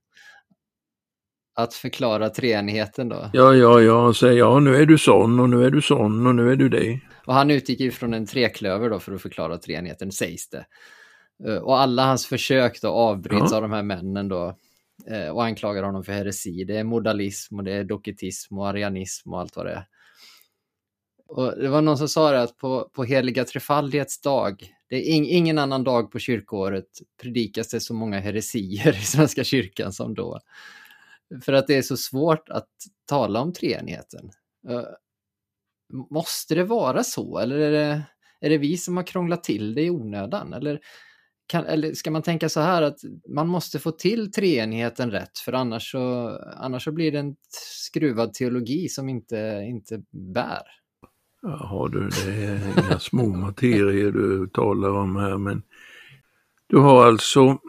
att 1.56 1.74
förklara 1.74 2.30
treenigheten 2.30 3.10
då. 3.10 3.30
Ja, 3.34 3.54
ja, 3.54 3.82
ja, 3.82 4.13
säger 4.13 4.39
ja, 4.39 4.60
nu 4.60 4.76
är 4.76 4.86
du 4.86 4.98
sån 4.98 5.39
och 5.39 5.50
nu 5.50 5.65
är 5.65 5.72
du 5.72 5.82
sån 5.82 6.28
och 6.28 6.36
nu 6.36 6.52
är 6.52 6.56
du 6.56 6.70
det. 6.70 7.00
Och 7.26 7.34
han 7.34 7.52
utgick 7.52 7.80
ju 7.80 7.91
från 7.91 8.13
en 8.13 8.26
treklöver 8.26 8.89
då 8.89 9.00
för 9.00 9.12
att 9.12 9.22
förklara 9.22 9.58
treenigheten, 9.58 10.12
sägs 10.12 10.50
det. 10.50 10.65
Eh, 11.48 11.58
och 11.58 11.80
alla 11.80 12.06
hans 12.06 12.26
försök 12.26 12.82
då 12.82 12.88
avbryts 12.88 13.52
ja. 13.52 13.56
av 13.56 13.62
de 13.62 13.72
här 13.72 13.84
männen 13.84 14.28
då 14.28 14.58
eh, 15.12 15.30
och 15.30 15.44
anklagar 15.44 15.84
honom 15.84 16.04
för 16.04 16.13
heresi. 16.13 16.63
Det 16.63 16.78
är 16.78 16.84
modalism 16.84 17.58
och 17.58 17.63
det 17.63 17.72
är 17.72 17.84
doketism 17.84 18.58
och 18.58 18.68
arianism 18.68 19.34
och 19.34 19.39
allt 19.39 19.56
vad 19.56 19.65
det 19.65 19.72
är. 19.72 19.86
Och 21.28 21.60
det 21.60 21.68
var 21.68 21.82
någon 21.82 21.98
som 21.98 22.08
sa 22.08 22.32
det 22.32 22.41
att 22.41 22.58
på, 22.58 22.89
på 22.94 23.04
heliga 23.04 23.46
trefaldighets 23.46 24.22
dag, 24.22 24.63
det 24.89 24.96
är 24.96 25.02
in, 25.02 25.26
ingen 25.26 25.58
annan 25.58 25.84
dag 25.84 26.12
på 26.12 26.20
kyrkoåret 26.20 26.89
predikas 27.22 27.70
det 27.70 27.80
så 27.80 27.94
många 27.94 28.20
heresier 28.20 28.98
i 28.98 29.06
Svenska 29.06 29.44
kyrkan 29.44 29.94
som 29.94 30.13
då. 30.13 30.39
För 31.41 31.53
att 31.53 31.67
det 31.67 31.75
är 31.75 31.81
så 31.81 31.97
svårt 31.97 32.49
att 32.49 32.69
tala 33.05 33.41
om 33.41 33.53
treenigheten. 33.53 34.31
Måste 36.11 36.55
det 36.55 36.63
vara 36.63 37.03
så 37.03 37.39
eller 37.39 37.59
är 37.59 37.71
det, 37.71 38.03
är 38.41 38.49
det 38.49 38.57
vi 38.57 38.77
som 38.77 38.97
har 38.97 39.03
krånglat 39.03 39.43
till 39.43 39.75
det 39.75 39.81
i 39.81 39.89
onödan? 39.89 40.53
Eller, 40.53 40.79
kan, 41.47 41.65
eller 41.65 41.93
ska 41.93 42.11
man 42.11 42.21
tänka 42.21 42.49
så 42.49 42.59
här 42.59 42.81
att 42.81 42.99
man 43.29 43.47
måste 43.47 43.79
få 43.79 43.91
till 43.91 44.31
treenigheten 44.31 45.11
rätt 45.11 45.38
för 45.38 45.53
annars 45.53 45.91
så, 45.91 46.27
annars 46.57 46.83
så 46.83 46.91
blir 46.91 47.11
det 47.11 47.19
en 47.19 47.35
skruvad 47.49 48.33
teologi 48.33 48.89
som 48.89 49.09
inte, 49.09 49.65
inte 49.67 50.03
bär. 50.11 50.63
Jaha 51.41 51.89
du, 51.89 52.09
det 52.09 52.45
är 52.45 52.85
inga 52.88 52.99
små 52.99 53.27
materier 53.38 54.11
du 54.11 54.47
talar 54.47 54.89
om 54.89 55.15
här 55.15 55.38
men 55.38 55.63
du 56.67 56.78
har 56.78 57.06
alltså 57.06 57.60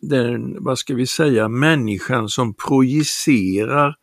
den, 0.00 0.64
vad 0.64 0.78
ska 0.78 0.94
vi 0.94 1.06
säga, 1.06 1.48
människan 1.48 2.28
som 2.28 2.54
projicerar 2.54 3.94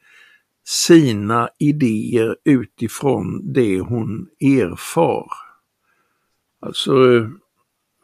sina 0.66 1.50
idéer 1.60 2.36
utifrån 2.46 3.54
det 3.54 3.80
hon 3.80 4.28
erfar. 4.40 5.28
Alltså 6.62 6.94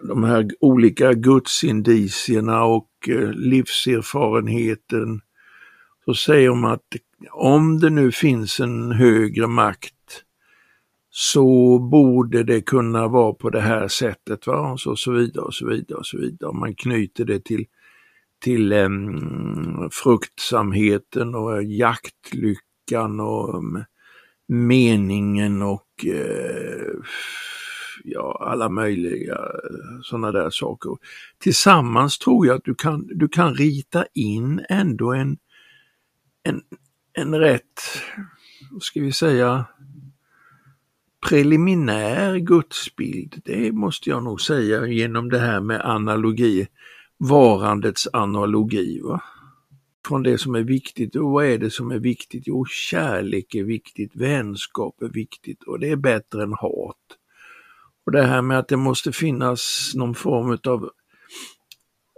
de 0.08 0.24
här 0.24 0.48
olika 0.60 1.14
gudsindicierna 1.14 2.64
och 2.64 2.90
eh, 3.08 3.32
livserfarenheten. 3.32 5.22
Så 6.06 6.14
säger 6.14 6.50
de 6.50 6.66
att 6.66 6.84
om 7.32 7.80
det 7.80 7.90
nu 7.90 8.12
finns 8.12 8.60
en 8.60 8.92
högre 8.92 9.48
makt 9.48 9.94
så 11.22 11.80
borde 11.80 12.44
det 12.44 12.62
kunna 12.62 13.08
vara 13.08 13.34
på 13.34 13.50
det 13.50 13.62
här 13.62 13.88
sättet. 13.88 14.48
Va? 14.48 14.72
Och 14.72 14.80
så, 14.80 14.96
så 14.96 15.12
vidare 15.12 15.46
och 15.46 15.54
så 15.54 15.68
vidare 15.68 15.98
och 15.98 16.06
så 16.06 16.18
vidare. 16.18 16.54
Man 16.54 16.76
knyter 16.76 17.26
det 17.26 17.46
till, 17.46 17.66
till 18.44 18.74
um, 18.74 19.90
fruktsamheten 19.92 21.36
och 21.36 21.64
jaktlyckan 21.64 23.20
och 23.20 23.56
um, 23.56 23.84
meningen 24.48 25.62
och 25.62 26.06
uh, 26.06 27.04
ja, 28.04 28.48
alla 28.52 28.70
möjliga 28.70 29.36
eh, 29.36 30.02
sådana 30.04 30.32
där 30.32 30.50
saker. 30.50 30.98
Tillsammans 31.38 32.18
tror 32.18 32.48
jag 32.48 32.56
att 32.56 32.66
du 32.66 32.76
kan, 32.76 33.08
du 33.08 33.28
kan 33.28 33.54
rita 33.54 34.06
in 34.14 34.66
ändå 34.70 35.14
en, 35.14 35.38
en, 36.44 36.62
en 37.14 37.36
rätt, 37.36 37.82
vad 38.72 38.84
ska 38.84 39.02
vi 39.02 39.12
säga, 39.12 39.66
preliminär 41.28 42.38
gudsbild, 42.38 43.42
det 43.46 43.72
måste 43.72 44.10
jag 44.10 44.24
nog 44.24 44.42
säga 44.42 44.88
genom 44.88 45.30
det 45.30 45.40
här 45.40 45.62
med 45.62 45.82
analogi, 45.82 46.68
varandets 47.18 48.08
analogi. 48.14 49.00
Va? 49.04 49.22
Från 50.08 50.24
det 50.24 50.38
som 50.38 50.56
är 50.56 50.64
viktigt, 50.64 51.16
och 51.16 51.30
vad 51.30 51.46
är 51.46 51.58
det 51.58 51.70
som 51.70 51.92
är 51.92 52.00
viktigt? 52.00 52.44
Jo, 52.46 52.66
kärlek 52.66 53.56
är 53.56 53.64
viktigt, 53.64 54.16
vänskap 54.16 55.02
är 55.02 55.10
viktigt 55.10 55.64
och 55.64 55.80
det 55.80 55.90
är 55.90 55.96
bättre 55.96 56.44
än 56.44 56.54
hat. 56.54 56.98
Och 58.06 58.12
det 58.12 58.24
här 58.24 58.42
med 58.42 58.60
att 58.60 58.68
det 58.68 58.78
måste 58.78 59.12
finnas 59.12 59.92
någon 59.96 60.16
form 60.16 60.58
av 60.68 60.90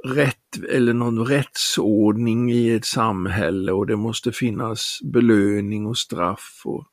rätt 0.03 0.63
eller 0.69 0.93
någon 0.93 1.25
rättsordning 1.25 2.51
i 2.51 2.71
ett 2.71 2.85
samhälle 2.85 3.71
och 3.71 3.87
det 3.87 3.95
måste 3.95 4.31
finnas 4.31 4.99
belöning 5.03 5.85
och 5.85 5.97
straff. 5.97 6.61
Och, 6.65 6.87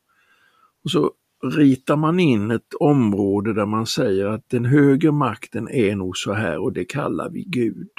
och 0.85 0.91
så 0.91 1.13
ritar 1.43 1.97
man 1.97 2.21
in 2.21 2.51
ett 2.51 2.75
område 2.81 3.55
där 3.55 3.67
man 3.67 3.87
säger 3.87 4.27
att 4.27 4.49
den 4.49 4.65
högre 4.65 5.13
makten 5.13 5.69
är 5.69 5.97
nog 5.97 6.17
så 6.17 6.33
här 6.33 6.59
och 6.59 6.73
det 6.73 6.85
kallar 6.85 7.31
vi 7.31 7.45
Gud. 7.45 7.91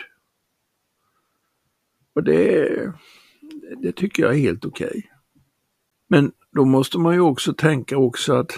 Och 2.16 2.24
det, 2.24 2.94
det 3.82 3.92
tycker 3.92 4.24
jag 4.24 4.36
är 4.36 4.40
helt 4.40 4.66
okej. 4.66 4.88
Okay. 4.88 5.02
Men 6.10 6.32
då 6.56 6.66
måste 6.66 7.00
man 7.00 7.14
ju 7.14 7.22
också 7.22 7.54
tänka 7.54 7.98
också 7.98 8.34
att 8.34 8.52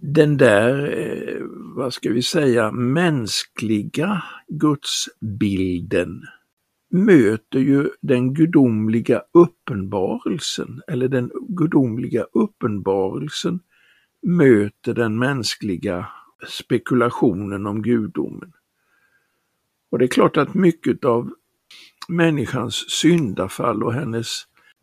den 0.00 0.36
där, 0.36 0.98
eh, 0.98 1.42
vad 1.76 1.94
ska 1.94 2.10
vi 2.10 2.22
säga, 2.22 2.72
mänskliga 2.72 4.22
gudsbilden 4.48 6.22
möter 6.90 7.58
ju 7.58 7.90
den 8.00 8.34
gudomliga 8.34 9.22
uppenbarelsen, 9.32 10.82
eller 10.88 11.08
den 11.08 11.30
gudomliga 11.48 12.26
uppenbarelsen 12.32 13.60
möter 14.22 14.94
den 14.94 15.18
mänskliga 15.18 16.08
spekulationen 16.48 17.66
om 17.66 17.82
gudomen. 17.82 18.52
Och 19.90 19.98
det 19.98 20.04
är 20.04 20.08
klart 20.08 20.36
att 20.36 20.54
mycket 20.54 21.04
av 21.04 21.30
människans 22.08 22.90
syndafall 22.90 23.82
och 23.82 23.94
hennes 23.94 24.42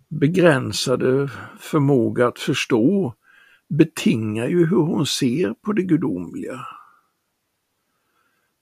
begränsade 0.09 1.29
förmåga 1.59 2.27
att 2.27 2.39
förstå 2.39 3.13
betingar 3.69 4.47
ju 4.47 4.65
hur 4.65 4.77
hon 4.77 5.05
ser 5.05 5.53
på 5.53 5.73
det 5.73 5.83
gudomliga. 5.83 6.67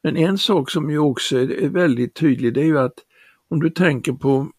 Men 0.03 0.17
en 0.17 0.38
sak 0.38 0.71
som 0.71 0.89
ju 0.89 0.97
också 0.97 1.38
är 1.38 1.69
väldigt 1.69 2.15
tydlig 2.15 2.53
det 2.53 2.62
är 2.62 2.65
ju 2.65 2.79
att 2.79 2.99
om 3.49 3.59
du 3.59 3.69
tänker 3.69 4.13
på 4.13 4.51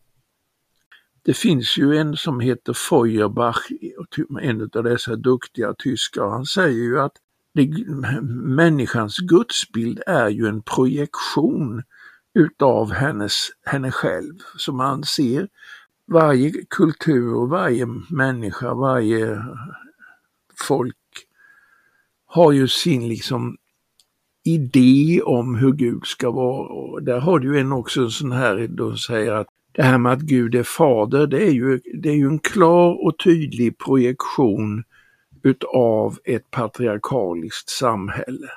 det 1.25 1.35
finns 1.35 1.79
ju 1.79 1.97
en 1.97 2.17
som 2.17 2.41
heter 2.41 2.73
Feuerbach, 2.73 3.59
en 4.43 4.71
av 4.75 4.85
dessa 4.85 5.17
duktiga 5.17 5.75
tyskar, 5.79 6.29
han 6.29 6.45
säger 6.45 6.85
ju 6.85 7.01
att 7.01 7.13
det, 7.55 7.69
människans 8.33 9.19
gudsbild 9.19 10.01
är 10.07 10.29
ju 10.29 10.47
en 10.47 10.63
projektion 10.63 11.83
utav 12.35 12.93
hennes, 12.93 13.33
henne 13.67 13.91
själv. 13.91 14.35
Så 14.57 14.73
man 14.73 15.05
ser 15.05 15.49
varje 16.07 16.53
kultur, 16.71 17.47
varje 17.47 17.87
människa, 18.11 18.75
varje 18.75 19.43
folk 20.69 20.97
har 22.27 22.53
ju 22.53 22.69
sin 22.69 23.09
liksom 23.09 23.57
idé 24.45 25.23
om 25.25 25.55
hur 25.55 25.73
Gud 25.73 26.07
ska 26.07 26.31
vara. 26.31 26.69
Och 26.69 27.03
där 27.03 27.21
har 27.21 27.39
du 27.39 27.61
en 27.61 27.73
också 27.73 28.01
en 28.01 28.11
sån 28.11 28.33
här, 28.33 28.69
då 28.69 28.97
säger 28.97 29.33
att 29.33 29.49
det 29.75 29.83
här 29.83 29.99
med 29.99 30.13
att 30.13 30.21
Gud 30.21 30.55
är 30.55 30.63
fader, 30.63 31.27
det 31.27 31.43
är 31.43 31.51
ju, 31.51 31.81
det 31.95 32.09
är 32.09 32.15
ju 32.15 32.27
en 32.27 32.39
klar 32.39 33.05
och 33.07 33.19
tydlig 33.19 33.79
projektion 33.79 34.85
utav 35.43 36.19
ett 36.25 36.51
patriarkaliskt 36.51 37.71
samhälle. 37.71 38.49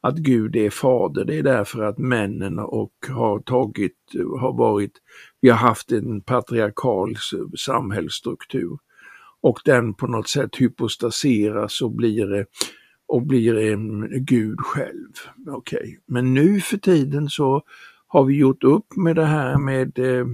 Att 0.00 0.16
Gud 0.16 0.56
är 0.56 0.70
fader, 0.70 1.24
det 1.24 1.34
är 1.34 1.42
därför 1.42 1.82
att 1.82 1.98
männen 1.98 2.58
och 2.58 2.92
har 3.08 3.38
tagit, 3.38 3.96
har 4.40 4.52
varit, 4.52 4.92
vi 5.40 5.48
har 5.48 5.56
haft 5.56 5.92
en 5.92 6.20
patriarkalisk 6.20 7.34
samhällsstruktur 7.58 8.78
och 9.40 9.60
den 9.64 9.94
på 9.94 10.06
något 10.06 10.28
sätt 10.28 10.56
hypostaseras 10.56 11.80
och 11.82 11.92
blir, 11.92 12.46
och 13.08 13.22
blir 13.22 13.58
en 13.58 14.08
Gud 14.24 14.60
själv. 14.60 15.12
Okej, 15.48 15.78
okay. 15.78 15.96
men 16.06 16.34
nu 16.34 16.60
för 16.60 16.76
tiden 16.76 17.28
så 17.28 17.62
har 18.16 18.24
vi 18.24 18.36
gjort 18.36 18.64
upp 18.64 18.96
med 18.96 19.16
det 19.16 19.24
här 19.24 19.58
med, 19.58 19.98
eh, 19.98 20.26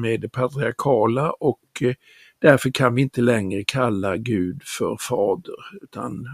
med 0.00 0.20
det 0.20 0.28
patriarkala 0.28 1.30
och 1.30 1.82
eh, 1.82 1.94
därför 2.38 2.70
kan 2.70 2.94
vi 2.94 3.02
inte 3.02 3.20
längre 3.20 3.64
kalla 3.64 4.16
Gud 4.16 4.62
för 4.62 4.96
fader. 5.00 5.54
Utan 5.82 6.26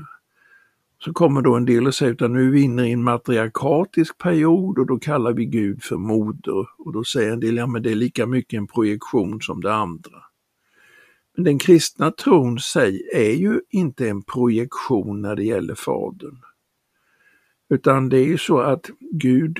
så 1.04 1.12
kommer 1.12 1.42
då 1.42 1.54
en 1.54 1.64
del 1.64 1.86
att 1.86 1.94
säga 1.94 2.10
att 2.10 2.30
nu 2.30 2.46
är 2.46 2.50
vi 2.50 2.60
inne 2.62 2.88
i 2.88 2.92
en 2.92 3.02
matriarkatisk 3.02 4.18
period 4.18 4.78
och 4.78 4.86
då 4.86 4.98
kallar 4.98 5.32
vi 5.32 5.44
Gud 5.44 5.82
för 5.82 5.96
moder. 5.96 6.66
Och 6.78 6.92
då 6.92 7.04
säger 7.04 7.32
en 7.32 7.40
del, 7.40 7.56
ja 7.56 7.66
men 7.66 7.82
det 7.82 7.90
är 7.90 7.94
lika 7.94 8.26
mycket 8.26 8.58
en 8.58 8.66
projektion 8.66 9.40
som 9.40 9.60
det 9.60 9.74
andra. 9.74 10.22
den 11.36 11.58
kristna 11.58 12.10
tron 12.10 12.58
sig 12.58 13.08
är 13.14 13.34
ju 13.34 13.60
inte 13.70 14.08
en 14.08 14.22
projektion 14.22 15.22
när 15.22 15.36
det 15.36 15.44
gäller 15.44 15.74
Fadern. 15.74 16.38
Utan 17.70 18.08
det 18.08 18.18
är 18.18 18.26
ju 18.26 18.38
så 18.38 18.58
att 18.58 18.90
Gud, 19.12 19.58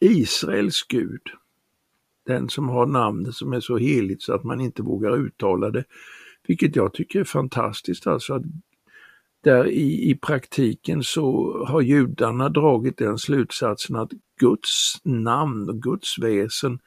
Israels 0.00 0.82
Gud, 0.88 1.20
den 2.26 2.48
som 2.48 2.68
har 2.68 2.86
namnet 2.86 3.34
som 3.34 3.52
är 3.52 3.60
så 3.60 3.76
heligt 3.76 4.22
så 4.22 4.34
att 4.34 4.44
man 4.44 4.60
inte 4.60 4.82
vågar 4.82 5.16
uttala 5.16 5.70
det, 5.70 5.84
vilket 6.46 6.76
jag 6.76 6.92
tycker 6.92 7.20
är 7.20 7.24
fantastiskt 7.24 8.06
alltså 8.06 8.34
att 8.34 8.42
där 9.44 9.66
i, 9.66 10.10
i 10.10 10.14
praktiken 10.14 11.02
så 11.02 11.56
har 11.68 11.80
judarna 11.80 12.48
dragit 12.48 12.98
den 12.98 13.18
slutsatsen 13.18 13.96
att 13.96 14.10
Guds 14.40 14.94
namn 15.04 15.68
och 15.68 15.82
Guds 15.82 16.18
väsen 16.18 16.78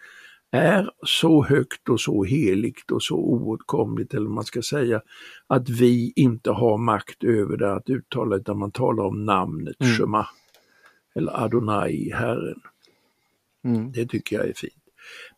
är 0.51 0.89
så 1.05 1.43
högt 1.43 1.89
och 1.89 1.99
så 1.99 2.23
heligt 2.23 2.91
och 2.91 3.03
så 3.03 3.15
oåtkomligt, 3.15 4.13
eller 4.13 4.29
man 4.29 4.43
ska 4.43 4.61
säga, 4.61 5.01
att 5.47 5.69
vi 5.69 6.13
inte 6.15 6.51
har 6.51 6.77
makt 6.77 7.23
över 7.23 7.57
det 7.57 7.73
att 7.73 7.89
uttala, 7.89 8.35
utan 8.35 8.59
man 8.59 8.71
talar 8.71 9.03
om 9.03 9.25
namnet 9.25 9.75
mm. 9.81 9.93
Shema, 9.93 10.27
eller 11.15 11.43
Adonai, 11.43 12.11
Herren. 12.13 12.61
Mm. 13.65 13.91
Det 13.91 14.05
tycker 14.05 14.35
jag 14.35 14.47
är 14.47 14.53
fint. 14.53 14.73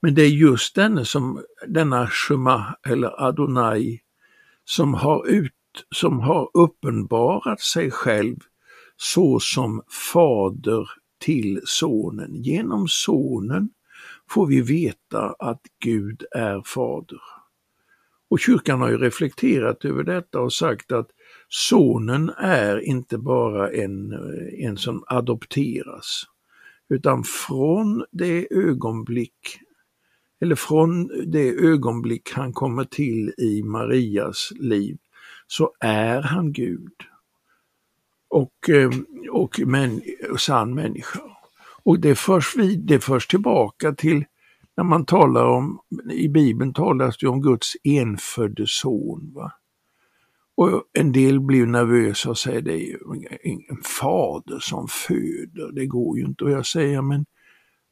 Men 0.02 0.16
det 0.16 0.22
är 0.22 0.30
just 0.30 0.76
denne 0.76 1.06
som, 1.06 1.44
denna 1.68 2.08
Shema, 2.08 2.76
eller 2.88 3.28
Adonai, 3.28 4.00
som 4.66 4.94
har, 4.94 5.28
ut, 5.28 5.54
som 5.96 6.20
har 6.20 6.50
uppenbarat 6.54 7.62
sig 7.62 7.92
själv 7.92 8.36
så 8.98 9.40
som 9.40 9.84
fader 10.14 10.90
till 11.20 11.62
sonen. 11.66 12.36
Genom 12.36 12.88
sonen 12.88 13.70
får 14.30 14.48
vi 14.48 14.62
veta 14.62 15.36
att 15.40 15.62
Gud 15.84 16.24
är 16.32 16.62
fader. 16.62 17.20
Och 18.30 18.40
kyrkan 18.40 18.82
har 18.82 18.90
ju 18.90 18.98
reflekterat 18.98 19.86
över 19.86 20.04
detta 20.04 20.40
och 20.40 20.54
sagt 20.54 20.92
att 20.92 21.10
sonen 21.50 22.30
är 22.38 22.80
inte 22.80 23.18
bara 23.18 23.72
en, 23.72 24.14
en 24.58 24.78
som 24.78 25.04
adopteras, 25.08 26.24
utan 26.90 27.24
från 27.24 28.06
det 28.12 28.48
ögonblick 28.54 29.60
eller 30.42 30.56
från 30.56 31.08
det 31.32 31.50
ögonblick 31.50 32.32
han 32.34 32.54
kommer 32.54 32.84
till 32.86 33.34
i 33.38 33.64
Marias 33.64 34.52
liv 34.60 34.98
så 35.48 35.74
är 35.80 36.22
han 36.22 36.54
Gud 36.54 36.94
och, 38.30 38.70
eh, 38.70 38.90
och, 39.32 39.60
män, 39.60 40.02
och 40.32 40.42
sann 40.42 40.74
människa. 40.74 41.20
Och 41.84 42.00
det 42.00 42.16
förs, 42.16 42.56
vid, 42.56 42.80
det 42.80 43.00
förs 43.00 43.28
tillbaka 43.28 43.92
till 43.92 44.26
när 44.78 44.84
man 44.84 45.06
talar 45.06 45.46
om, 45.46 45.80
i 46.12 46.30
Bibeln 46.30 46.74
talas 46.74 47.18
det 47.18 47.28
om 47.28 47.42
Guds 47.42 47.74
enfödde 47.84 48.66
son. 48.68 49.32
Va? 49.36 49.52
Och 50.60 50.84
en 50.94 51.12
del 51.12 51.40
blir 51.40 51.66
nervösa 51.66 52.30
och 52.30 52.38
säger 52.38 52.62
det 52.62 52.74
är 52.74 52.78
ju 52.78 52.98
en 53.70 53.82
fader 53.84 54.60
som 54.60 54.88
föder, 54.88 55.72
det 55.72 55.86
går 55.86 56.18
ju 56.18 56.26
inte. 56.26 56.44
Och 56.44 56.52
jag 56.52 56.66
säger 56.66 57.02
men 57.02 57.26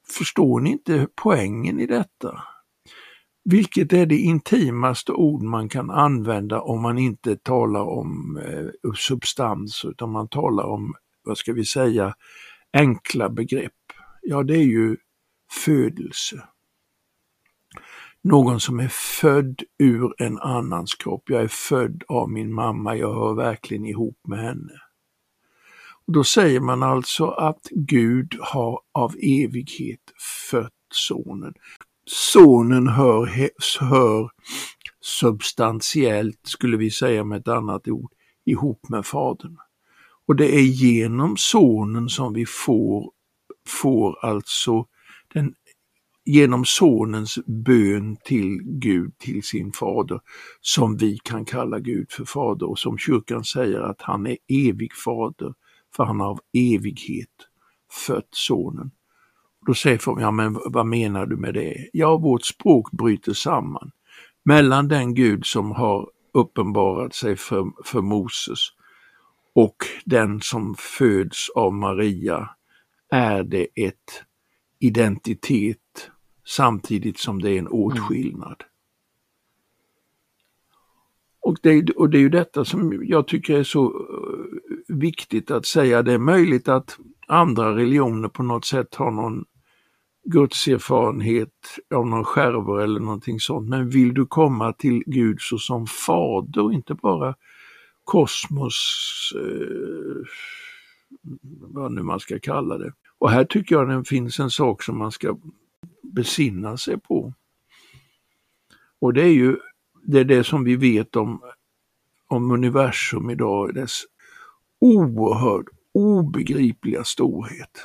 förstår 0.09 0.59
ni 0.59 0.71
inte 0.71 1.07
poängen 1.15 1.79
i 1.79 1.85
detta? 1.85 2.43
Vilket 3.43 3.93
är 3.93 4.05
det 4.05 4.17
intimaste 4.17 5.11
ord 5.11 5.43
man 5.43 5.69
kan 5.69 5.91
använda 5.91 6.61
om 6.61 6.81
man 6.81 6.97
inte 6.97 7.35
talar 7.35 7.83
om 7.83 8.37
eh, 8.37 8.91
substans 8.95 9.85
utan 9.85 10.11
man 10.11 10.27
talar 10.27 10.63
om, 10.63 10.93
vad 11.23 11.37
ska 11.37 11.53
vi 11.53 11.65
säga, 11.65 12.15
enkla 12.73 13.29
begrepp. 13.29 13.73
Ja, 14.21 14.43
det 14.43 14.55
är 14.55 14.67
ju 14.67 14.97
födelse. 15.65 16.43
Någon 18.29 18.59
som 18.59 18.79
är 18.79 18.87
född 18.87 19.63
ur 19.77 20.13
en 20.17 20.39
annans 20.39 20.95
kropp. 20.95 21.23
Jag 21.29 21.41
är 21.41 21.47
född 21.47 22.03
av 22.07 22.29
min 22.29 22.53
mamma, 22.53 22.95
jag 22.95 23.13
hör 23.13 23.33
verkligen 23.33 23.85
ihop 23.85 24.19
med 24.27 24.39
henne. 24.39 24.71
Och 26.05 26.13
då 26.13 26.23
säger 26.23 26.59
man 26.59 26.83
alltså 26.83 27.27
att 27.27 27.67
Gud 27.71 28.37
har 28.39 28.79
av 28.91 29.15
evighet 29.21 29.99
fött 30.51 30.73
sonen. 30.93 31.53
Sonen 32.05 32.87
hör, 32.87 33.49
hör 33.79 34.29
substantiellt, 35.01 36.39
skulle 36.43 36.77
vi 36.77 36.91
säga 36.91 37.23
med 37.23 37.39
ett 37.39 37.47
annat 37.47 37.87
ord, 37.87 38.11
ihop 38.45 38.89
med 38.89 39.05
Fadern. 39.05 39.57
Och 40.25 40.35
det 40.35 40.55
är 40.55 40.61
genom 40.61 41.37
Sonen 41.37 42.09
som 42.09 42.33
vi 42.33 42.45
får, 42.45 43.11
får 43.67 44.25
alltså 44.25 44.85
den, 45.33 45.53
genom 46.27 46.65
Sonens 46.65 47.39
bön 47.45 48.17
till 48.23 48.59
Gud, 48.63 49.17
till 49.17 49.43
sin 49.43 49.71
fader, 49.71 50.19
som 50.61 50.97
vi 50.97 51.17
kan 51.23 51.45
kalla 51.45 51.79
Gud 51.79 52.11
för 52.11 52.25
fader 52.25 52.69
och 52.69 52.79
som 52.79 52.97
kyrkan 52.97 53.43
säger 53.43 53.79
att 53.79 54.01
han 54.01 54.27
är 54.27 54.37
evig 54.47 54.93
fader, 54.93 55.53
för 55.95 56.03
han 56.03 56.19
har 56.19 56.27
av 56.27 56.39
evighet 56.53 57.29
fött 58.07 58.27
Sonen. 58.31 58.91
Då 59.67 59.73
säger 59.73 59.97
folk, 59.97 60.21
ja 60.21 60.31
men 60.31 60.57
vad 60.65 60.85
menar 60.85 61.25
du 61.25 61.37
med 61.37 61.53
det? 61.53 61.89
Ja, 61.93 62.17
vårt 62.17 62.45
språk 62.45 62.91
bryter 62.91 63.33
samman 63.33 63.91
mellan 64.45 64.87
den 64.87 65.13
Gud 65.13 65.45
som 65.45 65.71
har 65.71 66.09
uppenbarat 66.33 67.15
sig 67.15 67.35
för, 67.35 67.71
för 67.85 68.01
Moses 68.01 68.59
och 69.55 69.75
den 70.05 70.41
som 70.41 70.75
föds 70.77 71.49
av 71.55 71.73
Maria 71.73 72.49
är 73.11 73.43
det 73.43 73.67
ett 73.75 74.23
identitet 74.79 75.77
samtidigt 76.47 77.19
som 77.19 77.41
det 77.41 77.51
är 77.51 77.59
en 77.59 77.67
åtskillnad. 77.67 78.55
Mm. 78.59 78.71
Och 81.39 81.57
det, 81.61 81.89
och 81.89 82.09
det 82.09 82.17
är 82.17 82.21
ju 82.21 82.29
detta 82.29 82.65
som 82.65 83.05
jag 83.05 83.27
tycker 83.27 83.59
är 83.59 83.63
så 83.63 83.85
eh, 83.85 84.95
viktigt 84.95 85.51
att 85.51 85.65
säga. 85.65 86.03
Det 86.03 86.13
är 86.13 86.17
möjligt 86.17 86.67
att 86.67 86.97
andra 87.27 87.75
religioner 87.75 88.29
på 88.29 88.43
något 88.43 88.65
sätt 88.65 88.95
har 88.95 89.11
någon 89.11 89.45
gudserfarenhet 90.23 91.79
av 91.95 92.07
någon 92.07 92.23
skärvor 92.23 92.81
eller 92.81 92.99
någonting 92.99 93.39
sånt. 93.39 93.69
Men 93.69 93.89
vill 93.89 94.13
du 94.13 94.25
komma 94.25 94.73
till 94.73 95.03
Gud 95.05 95.37
så 95.41 95.57
som 95.57 95.87
fader, 95.87 96.73
inte 96.73 96.93
bara 96.93 97.35
kosmos, 98.03 98.75
eh, 99.35 100.25
vad 101.61 101.91
nu 101.91 102.03
man 102.03 102.19
ska 102.19 102.39
kalla 102.39 102.77
det. 102.77 102.93
Och 103.17 103.31
här 103.31 103.45
tycker 103.45 103.75
jag 103.75 103.89
det 103.89 104.03
finns 104.03 104.39
en 104.39 104.49
sak 104.49 104.83
som 104.83 104.97
man 104.97 105.11
ska 105.11 105.37
besinna 106.13 106.77
sig 106.77 106.99
på. 106.99 107.33
Och 108.99 109.13
det 109.13 109.21
är 109.21 109.33
ju 109.33 109.57
det, 110.03 110.19
är 110.19 110.25
det 110.25 110.43
som 110.43 110.63
vi 110.63 110.75
vet 110.75 111.15
om, 111.15 111.41
om 112.27 112.51
universum 112.51 113.29
idag, 113.29 113.73
dess 113.75 114.01
oerhört 114.79 115.65
obegripliga 115.93 117.03
storhet. 117.03 117.83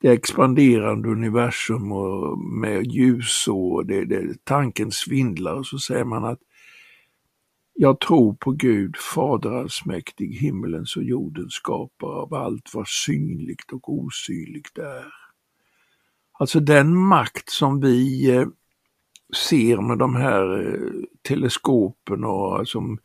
Det 0.00 0.10
expanderande 0.10 1.08
universum 1.08 1.92
och 1.92 2.38
med 2.38 2.86
ljus 2.86 3.48
och 3.48 3.86
det, 3.86 4.04
det, 4.04 4.44
tanken 4.44 4.90
svindlar 4.90 5.54
och 5.54 5.66
så 5.66 5.78
säger 5.78 6.04
man 6.04 6.24
att 6.24 6.40
jag 7.76 8.00
tror 8.00 8.34
på 8.34 8.50
Gud, 8.50 8.96
Fader 8.96 9.50
allsmäktig, 9.50 10.38
himmelens 10.40 10.96
och 10.96 11.02
jordens 11.02 11.52
skapare 11.52 12.10
av 12.10 12.34
allt 12.34 12.74
vad 12.74 12.88
synligt 12.88 13.72
och 13.72 13.92
osynligt 13.92 14.78
är. 14.78 15.23
Alltså 16.38 16.60
den 16.60 16.96
makt 16.96 17.50
som 17.50 17.80
vi 17.80 18.30
eh, 18.36 18.46
ser 19.48 19.80
med 19.80 19.98
de 19.98 20.14
här 20.14 20.66
eh, 20.66 21.04
teleskopen 21.28 22.24
och 22.24 22.58
alltså, 22.58 22.72
som 22.72 22.98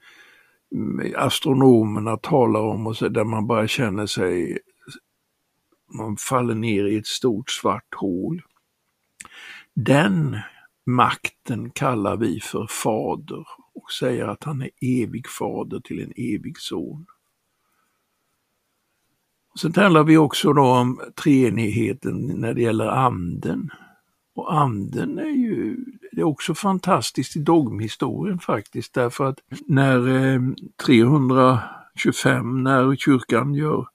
astronomerna 1.16 2.18
talar 2.18 2.60
om 2.60 2.88
och 2.88 2.98
så 2.98 3.08
där 3.08 3.24
man 3.24 3.48
bara 3.48 3.68
känner 3.68 4.06
sig, 4.06 4.60
man 5.94 6.18
faller 6.18 6.56
ner 6.56 6.86
i 6.86 6.98
ett 6.98 7.08
stort 7.08 7.50
svart 7.50 7.96
hål. 7.96 8.42
Den 9.74 10.38
makten 10.86 11.70
kallar 11.70 12.18
vi 12.18 12.40
för 12.40 12.68
fader 12.70 13.48
och 13.74 13.92
säger 13.92 14.28
att 14.28 14.44
han 14.44 14.62
är 14.62 14.70
evig 14.82 15.28
fader 15.28 15.80
till 15.80 16.00
en 16.00 16.14
evig 16.16 16.58
son. 16.58 17.06
Sen 19.58 19.72
talar 19.72 20.04
vi 20.04 20.18
också 20.18 20.54
då 20.54 20.62
om 20.62 21.00
treenigheten 21.24 22.34
när 22.36 22.54
det 22.54 22.62
gäller 22.62 22.88
anden. 22.88 23.70
Och 24.36 24.54
anden 24.54 25.20
är 25.20 25.30
ju 25.30 25.78
det 26.12 26.22
är 26.22 26.26
också 26.26 26.56
fantastiskt 26.56 27.36
i 27.36 27.40
dogmhistorien 27.40 28.40
faktiskt 28.40 28.94
därför 28.94 29.26
att 29.26 29.40
när 29.68 30.08
eh, 30.08 30.42
325, 30.86 32.64
när 32.64 32.96
kyrkan 32.96 33.54
gör 33.54 33.88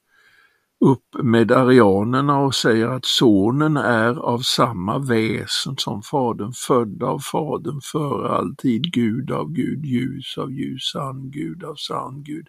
upp 0.80 1.24
med 1.24 1.52
arianerna 1.52 2.38
och 2.38 2.54
säger 2.54 2.88
att 2.88 3.04
sonen 3.04 3.76
är 3.76 4.18
av 4.18 4.38
samma 4.38 4.98
väsen 4.98 5.76
som 5.78 6.02
fadern, 6.02 6.52
född 6.52 7.02
av 7.02 7.18
fadern 7.18 7.80
för 7.80 8.24
all 8.24 8.56
tid, 8.56 8.92
Gud 8.92 9.30
av 9.30 9.52
Gud, 9.52 9.84
ljus 9.84 10.38
av 10.38 10.52
ljus, 10.52 10.82
sann 10.92 11.30
Gud 11.30 11.64
av 11.64 11.74
sann 11.74 12.22
Gud, 12.24 12.48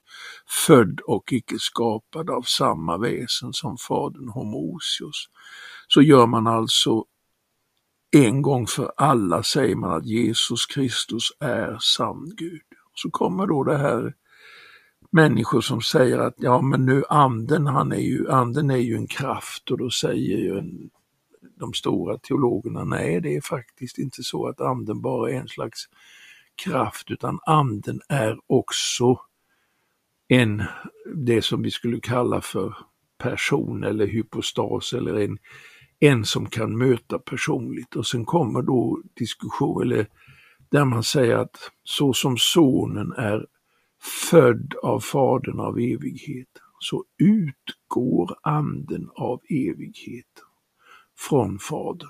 född 0.67 0.99
och 0.99 1.33
icke 1.33 1.55
skapad 1.59 2.29
av 2.29 2.41
samma 2.41 2.97
väsen 2.97 3.53
som 3.53 3.77
fadern, 3.77 4.29
homosios. 4.29 5.29
Så 5.87 6.01
gör 6.01 6.27
man 6.27 6.47
alltså 6.47 7.05
en 8.11 8.41
gång 8.41 8.67
för 8.67 8.91
alla 8.97 9.43
säger 9.43 9.75
man 9.75 9.91
att 9.91 10.05
Jesus 10.05 10.65
Kristus 10.65 11.23
är 11.39 11.77
sann 11.79 12.33
Gud. 12.37 12.61
Så 12.95 13.09
kommer 13.11 13.47
då 13.47 13.63
det 13.63 13.77
här 13.77 14.13
människor 15.15 15.61
som 15.61 15.81
säger 15.81 16.19
att 16.19 16.33
ja 16.37 16.61
men 16.61 16.85
nu 16.85 17.03
anden, 17.09 17.67
han 17.67 17.91
är 17.91 17.99
ju, 17.99 18.29
anden 18.31 18.69
är 18.69 18.77
ju 18.77 18.95
en 18.95 19.07
kraft 19.07 19.71
och 19.71 19.77
då 19.77 19.89
säger 19.89 20.37
ju 20.37 20.57
en, 20.57 20.89
de 21.59 21.73
stora 21.73 22.17
teologerna 22.17 22.83
nej 22.83 23.21
det 23.21 23.35
är 23.35 23.41
faktiskt 23.41 23.97
inte 23.97 24.23
så 24.23 24.47
att 24.47 24.61
anden 24.61 25.01
bara 25.01 25.31
är 25.31 25.35
en 25.35 25.47
slags 25.47 25.85
kraft 26.63 27.11
utan 27.11 27.39
anden 27.45 28.01
är 28.09 28.37
också 28.47 29.19
en, 30.27 30.63
det 31.15 31.41
som 31.41 31.61
vi 31.61 31.71
skulle 31.71 31.99
kalla 31.99 32.41
för 32.41 32.75
person 33.17 33.83
eller 33.83 34.07
hypostas 34.07 34.93
eller 34.93 35.19
en, 35.19 35.37
en 35.99 36.25
som 36.25 36.49
kan 36.49 36.77
möta 36.77 37.19
personligt. 37.19 37.95
Och 37.95 38.07
sen 38.07 38.25
kommer 38.25 38.61
då 38.61 39.01
diskussion, 39.19 39.81
eller 39.81 40.07
där 40.71 40.85
man 40.85 41.03
säger 41.03 41.35
att 41.35 41.71
så 41.83 42.13
som 42.13 42.37
sonen 42.37 43.11
är 43.11 43.45
född 44.05 44.73
av 44.83 44.99
Fadern 44.99 45.59
av 45.59 45.79
evighet, 45.79 46.47
så 46.79 47.03
utgår 47.17 48.37
anden 48.41 49.09
av 49.15 49.41
evighet 49.49 50.43
från 51.17 51.59
Fadern. 51.59 52.09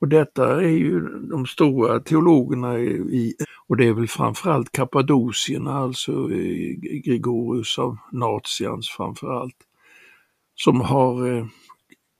Och 0.00 0.08
detta 0.08 0.62
är 0.62 0.68
ju 0.68 1.00
de 1.30 1.46
stora 1.46 2.00
teologerna 2.00 2.78
i, 2.78 3.34
och 3.66 3.76
det 3.76 3.88
är 3.88 3.92
väl 3.92 4.08
framförallt 4.08 4.72
kappadocierna, 4.72 5.72
alltså 5.72 6.12
eh, 6.12 6.76
Gregorius 7.04 7.78
av 7.78 7.96
Natians 8.12 8.88
framförallt, 8.88 9.56
som 10.54 10.80
har 10.80 11.36
eh, 11.36 11.46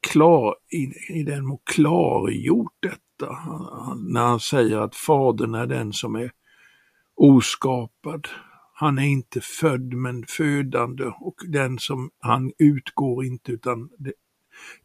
klar, 0.08 0.56
i, 0.72 1.14
i 1.18 1.22
den 1.22 1.58
klargjort 1.64 2.74
detta. 2.80 3.38
När 3.96 4.20
han 4.20 4.40
säger 4.40 4.76
att 4.76 4.96
Fadern 4.96 5.54
är 5.54 5.66
den 5.66 5.92
som 5.92 6.14
är 6.14 6.30
oskapad. 7.20 8.28
Han 8.74 8.98
är 8.98 9.06
inte 9.06 9.40
född 9.40 9.94
men 9.94 10.24
födande 10.28 11.04
och 11.04 11.34
den 11.48 11.78
som 11.78 12.10
han 12.18 12.52
utgår 12.58 13.24
inte 13.24 13.52
utan 13.52 13.90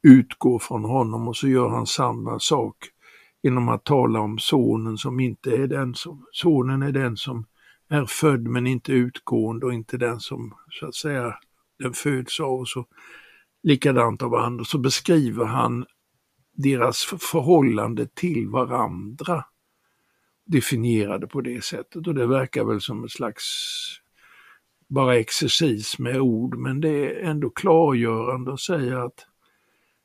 utgår 0.03 0.59
från 0.59 0.85
honom 0.85 1.27
och 1.27 1.37
så 1.37 1.47
gör 1.47 1.69
han 1.69 1.87
samma 1.87 2.39
sak 2.39 2.75
genom 3.43 3.69
att 3.69 3.83
tala 3.83 4.19
om 4.19 4.39
sonen 4.39 4.97
som 4.97 5.19
inte 5.19 5.49
är 5.55 5.67
den 5.67 5.95
som, 5.95 6.25
sonen 6.31 6.81
är 6.81 6.91
den 6.91 7.17
som 7.17 7.45
är 7.89 8.05
född 8.05 8.47
men 8.47 8.67
inte 8.67 8.91
utgående 8.91 9.65
och 9.65 9.73
inte 9.73 9.97
den 9.97 10.19
som 10.19 10.53
så 10.69 10.87
att 10.87 10.95
säga 10.95 11.33
den 11.79 11.93
föds 11.93 12.39
av. 12.39 12.59
Och 12.59 12.67
så 12.67 12.85
likadant 13.63 14.21
av 14.21 14.35
andra 14.35 14.65
så 14.65 14.77
beskriver 14.77 15.45
han 15.45 15.85
deras 16.53 16.97
förhållande 17.05 18.07
till 18.07 18.47
varandra 18.47 19.45
definierade 20.45 21.27
på 21.27 21.41
det 21.41 21.63
sättet 21.63 22.08
och 22.08 22.15
det 22.15 22.27
verkar 22.27 22.63
väl 22.63 22.81
som 22.81 23.03
en 23.03 23.10
slags 23.10 23.43
bara 24.88 25.17
exercis 25.17 25.99
med 25.99 26.19
ord 26.19 26.58
men 26.58 26.81
det 26.81 26.89
är 26.89 27.29
ändå 27.29 27.49
klargörande 27.49 28.53
att 28.53 28.60
säga 28.60 29.03
att 29.03 29.27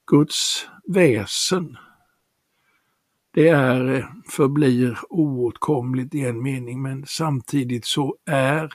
Guds 0.07 0.69
väsen 0.87 1.77
det 3.35 3.49
är, 3.49 4.09
förblir 4.31 4.99
oåtkomligt 5.09 6.15
i 6.15 6.21
en 6.21 6.43
mening 6.43 6.83
men 6.83 7.07
samtidigt 7.07 7.85
så 7.85 8.17
är 8.27 8.73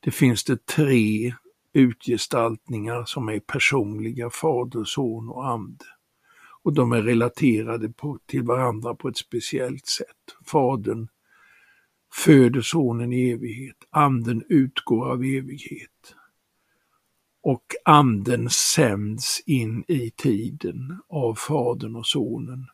det 0.00 0.10
finns 0.10 0.44
det 0.44 0.66
tre 0.66 1.34
utgestaltningar 1.72 3.04
som 3.04 3.28
är 3.28 3.40
personliga, 3.40 4.30
Fader, 4.30 4.84
Son 4.84 5.28
och 5.28 5.48
Ande. 5.48 5.84
Och 6.66 6.72
de 6.72 6.92
är 6.92 7.02
relaterade 7.02 7.88
på, 7.88 8.18
till 8.26 8.42
varandra 8.42 8.94
på 8.94 9.08
ett 9.08 9.16
speciellt 9.16 9.86
sätt. 9.86 10.36
Fadern 10.44 11.08
föder 12.12 12.60
Sonen 12.60 13.12
i 13.12 13.30
evighet, 13.30 13.76
Anden 13.90 14.44
utgår 14.48 15.10
av 15.10 15.24
evighet. 15.24 16.14
Och 17.40 17.64
Anden 17.84 18.50
sänds 18.50 19.40
in 19.46 19.84
i 19.88 20.10
tiden 20.10 21.00
av 21.08 21.34
Fadern 21.34 21.96
och 21.96 22.06
Sonen 22.06 22.66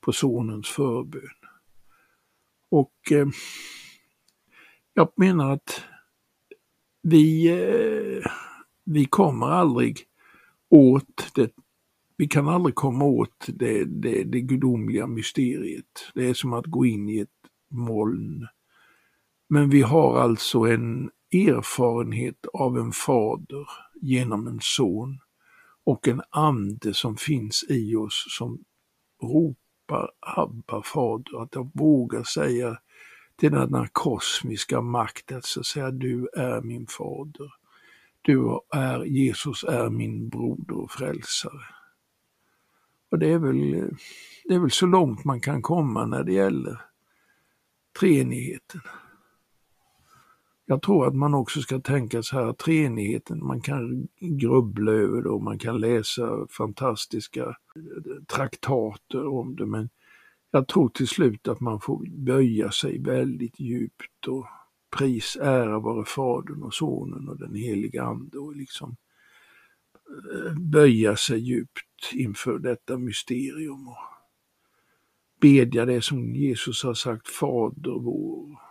på 0.00 0.12
Sonens 0.12 0.68
förbön. 0.68 1.22
Och 2.70 3.12
eh, 3.12 3.28
jag 4.94 5.12
menar 5.16 5.52
att 5.52 5.82
vi 7.02 7.48
eh, 7.48 8.30
vi 8.84 9.04
kommer 9.04 9.46
aldrig 9.46 10.04
åt 10.68 11.34
det, 11.34 11.50
vi 12.18 12.28
kan 12.28 12.48
aldrig 12.48 12.74
komma 12.74 13.04
åt 13.04 13.46
det, 13.48 13.84
det, 13.84 14.24
det 14.24 14.40
gudomliga 14.40 15.06
mysteriet. 15.06 16.10
Det 16.14 16.28
är 16.28 16.34
som 16.34 16.52
att 16.52 16.66
gå 16.66 16.86
in 16.86 17.08
i 17.08 17.18
ett 17.18 17.28
moln. 17.70 18.46
Men 19.48 19.70
vi 19.70 19.82
har 19.82 20.20
alltså 20.20 20.58
en 20.58 21.10
erfarenhet 21.32 22.46
av 22.52 22.78
en 22.78 22.92
fader 22.92 23.68
genom 24.00 24.46
en 24.46 24.58
son 24.62 25.18
och 25.84 26.08
en 26.08 26.22
ande 26.30 26.94
som 26.94 27.16
finns 27.16 27.64
i 27.68 27.96
oss 27.96 28.26
som 28.38 28.64
ropar 29.22 30.10
Abba 30.20 30.82
fader, 30.82 31.42
att 31.42 31.54
jag 31.54 31.70
vågar 31.74 32.22
säga 32.22 32.78
till 33.36 33.52
denna 33.52 33.88
kosmiska 33.92 34.80
makt 34.80 35.32
att 35.32 35.44
så 35.44 35.62
säga 35.62 35.90
du 35.90 36.28
är 36.36 36.60
min 36.60 36.86
fader. 36.86 37.52
Du 38.22 38.60
är, 38.74 39.04
Jesus 39.04 39.64
är 39.64 39.90
min 39.90 40.28
broder 40.28 40.78
och 40.78 40.90
frälsare. 40.90 41.77
Och 43.10 43.18
det 43.18 43.32
är 43.32 43.38
väl, 43.38 43.90
det 44.44 44.54
är 44.54 44.58
väl 44.58 44.70
så 44.70 44.86
långt 44.86 45.24
man 45.24 45.40
kan 45.40 45.62
komma 45.62 46.06
när 46.06 46.24
det 46.24 46.32
gäller 46.32 46.80
treenigheten. 48.00 48.80
Jag 50.66 50.82
tror 50.82 51.06
att 51.06 51.14
man 51.14 51.34
också 51.34 51.60
ska 51.60 51.80
tänka 51.80 52.22
så 52.22 52.36
här, 52.36 52.52
treenigheten, 52.52 53.46
man 53.46 53.60
kan 53.60 54.08
grubbla 54.20 54.92
över 54.92 55.22
det 55.22 55.28
och 55.28 55.42
man 55.42 55.58
kan 55.58 55.80
läsa 55.80 56.46
fantastiska 56.50 57.44
eh, 57.44 58.24
traktater 58.26 59.26
om 59.26 59.56
det, 59.56 59.66
men 59.66 59.88
jag 60.50 60.68
tror 60.68 60.88
till 60.88 61.08
slut 61.08 61.48
att 61.48 61.60
man 61.60 61.80
får 61.80 62.06
böja 62.08 62.70
sig 62.70 62.98
väldigt 62.98 63.60
djupt 63.60 64.28
och 64.28 64.46
pris, 64.96 65.36
ära 65.40 65.78
vare 65.78 66.04
Fadern 66.04 66.62
och 66.62 66.74
Sonen 66.74 67.28
och 67.28 67.38
den 67.38 67.54
heliga 67.54 68.02
Ande 68.02 68.38
och 68.38 68.56
liksom 68.56 68.96
böja 70.72 71.16
sig 71.16 71.38
djupt 71.38 72.12
inför 72.12 72.58
detta 72.58 72.98
mysterium 72.98 73.88
och 73.88 73.98
bedja 75.40 75.84
det 75.84 76.02
som 76.02 76.34
Jesus 76.34 76.82
har 76.84 76.94
sagt, 76.94 77.28
Fader 77.28 78.02
vår, 78.02 78.67